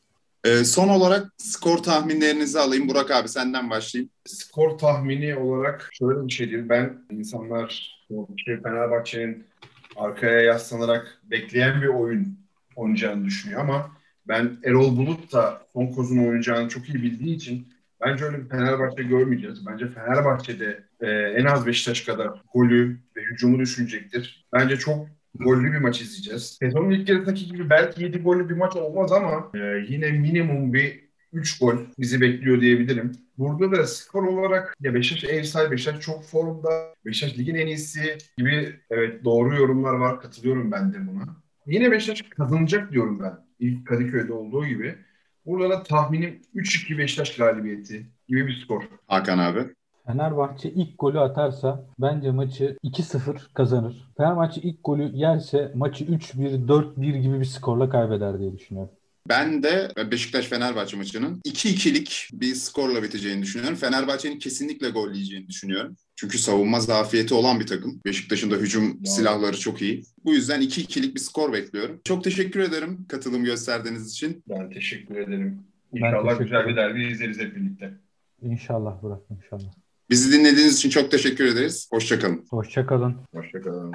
Ee, 0.47 0.63
son 0.63 0.87
olarak 0.89 1.27
skor 1.37 1.77
tahminlerinizi 1.77 2.59
alayım. 2.59 2.89
Burak 2.89 3.11
abi 3.11 3.29
senden 3.29 3.69
başlayayım. 3.69 4.11
Skor 4.25 4.77
tahmini 4.77 5.35
olarak 5.35 5.89
şöyle 5.91 6.27
bir 6.27 6.33
şey 6.33 6.49
diyeyim. 6.49 6.69
Ben 6.69 7.05
insanlar 7.09 7.97
Fenerbahçe'nin 8.63 9.47
arkaya 9.95 10.41
yaslanarak 10.41 11.21
bekleyen 11.23 11.81
bir 11.81 11.87
oyun 11.87 12.39
oynayacağını 12.75 13.25
düşünüyor 13.25 13.61
ama 13.61 13.91
ben 14.27 14.57
Erol 14.63 14.97
Bulut 14.97 15.33
da 15.33 15.61
son 15.73 15.87
kozun 15.87 16.17
oynayacağını 16.17 16.69
çok 16.69 16.89
iyi 16.89 17.03
bildiği 17.03 17.35
için 17.35 17.73
bence 18.01 18.25
öyle 18.25 18.43
bir 18.43 18.49
Fenerbahçe 18.49 19.03
görmeyeceğiz. 19.03 19.65
Bence 19.67 19.87
Fenerbahçe'de 19.87 20.83
e, 21.01 21.07
en 21.11 21.45
az 21.45 21.65
Beşiktaş 21.65 22.01
kadar 22.01 22.43
golü 22.53 22.99
ve 23.15 23.21
hücumu 23.21 23.59
düşünecektir. 23.59 24.47
Bence 24.53 24.77
çok 24.77 25.07
gollü 25.39 25.71
bir 25.73 25.77
maç 25.77 26.01
izleyeceğiz. 26.01 26.57
Sezonun 26.61 26.89
ilk 26.89 27.09
yarısındaki 27.09 27.45
gibi 27.45 27.69
belki 27.69 28.03
7 28.03 28.17
gollü 28.17 28.49
bir 28.49 28.55
maç 28.55 28.75
olmaz 28.75 29.11
ama 29.11 29.51
e, 29.55 29.85
yine 29.89 30.11
minimum 30.11 30.73
bir 30.73 31.07
3 31.33 31.59
gol 31.59 31.77
bizi 31.99 32.21
bekliyor 32.21 32.61
diyebilirim. 32.61 33.11
Burada 33.37 33.71
da 33.71 33.87
skor 33.87 34.23
olarak 34.23 34.75
ya 34.81 34.93
Beşiktaş 34.93 35.29
ev 35.29 35.43
sahibi, 35.43 35.71
Beşiktaş 35.71 35.99
çok 36.01 36.23
formda, 36.23 36.69
Beşiktaş 37.05 37.37
ligin 37.39 37.55
en 37.55 37.67
iyisi 37.67 38.17
gibi 38.37 38.79
evet 38.89 39.23
doğru 39.23 39.55
yorumlar 39.55 39.93
var. 39.93 40.21
Katılıyorum 40.21 40.71
ben 40.71 40.93
de 40.93 41.07
buna. 41.07 41.25
Yine 41.65 41.91
Beşiktaş 41.91 42.21
kazanacak 42.21 42.91
diyorum 42.91 43.19
ben. 43.19 43.33
İlk 43.59 43.87
Kadıköy'de 43.87 44.33
olduğu 44.33 44.65
gibi. 44.65 44.95
Burada 45.45 45.69
da 45.69 45.83
tahminim 45.83 46.41
3-2 46.55 46.97
Beşiktaş 46.97 47.35
galibiyeti 47.35 48.05
gibi 48.27 48.47
bir 48.47 48.61
skor. 48.63 48.83
Hakan 49.07 49.37
abi. 49.37 49.59
Fenerbahçe 50.07 50.69
ilk 50.69 50.99
golü 50.99 51.19
atarsa 51.19 51.85
bence 51.99 52.31
maçı 52.31 52.77
2-0 52.83 53.53
kazanır. 53.53 54.07
Fenerbahçe 54.17 54.61
ilk 54.61 54.83
golü 54.83 55.11
yerse 55.13 55.71
maçı 55.75 56.05
3-1, 56.05 56.67
4-1 56.67 57.17
gibi 57.17 57.39
bir 57.39 57.45
skorla 57.45 57.89
kaybeder 57.89 58.39
diye 58.39 58.57
düşünüyorum. 58.57 58.91
Ben 59.29 59.63
de 59.63 59.91
Beşiktaş-Fenerbahçe 60.11 60.97
maçının 60.97 61.41
2-2'lik 61.45 62.29
bir 62.33 62.55
skorla 62.55 63.03
biteceğini 63.03 63.41
düşünüyorum. 63.41 63.77
Fenerbahçe'nin 63.77 64.39
kesinlikle 64.39 64.89
gol 64.89 65.11
yiyeceğini 65.11 65.47
düşünüyorum. 65.47 65.95
Çünkü 66.15 66.37
savunma 66.37 66.79
zafiyeti 66.79 67.33
olan 67.33 67.59
bir 67.59 67.67
takım. 67.67 68.01
Beşiktaş'ın 68.05 68.51
da 68.51 68.55
hücum 68.55 69.05
silahları 69.05 69.59
çok 69.59 69.81
iyi. 69.81 70.03
Bu 70.25 70.33
yüzden 70.33 70.61
2-2'lik 70.61 71.15
bir 71.15 71.19
skor 71.19 71.53
bekliyorum. 71.53 72.01
Çok 72.03 72.23
teşekkür 72.23 72.59
ederim 72.59 73.05
katılım 73.09 73.43
gösterdiğiniz 73.43 74.11
için. 74.11 74.43
Ben 74.49 74.69
teşekkür 74.69 75.15
ederim. 75.15 75.59
İnşallah 75.93 76.39
güzel 76.39 76.67
bir 76.67 76.75
derbi 76.75 77.07
izleriz 77.07 77.39
hep 77.39 77.55
birlikte. 77.55 77.93
İnşallah 78.41 79.01
Burak, 79.01 79.21
inşallah. 79.29 79.86
Bizi 80.09 80.31
dinlediğiniz 80.31 80.75
için 80.77 80.89
çok 80.89 81.11
teşekkür 81.11 81.45
ederiz. 81.45 81.87
Hoşçakalın. 81.91 82.45
Hoşçakalın. 82.49 83.15
Hoşçakalın. 83.35 83.93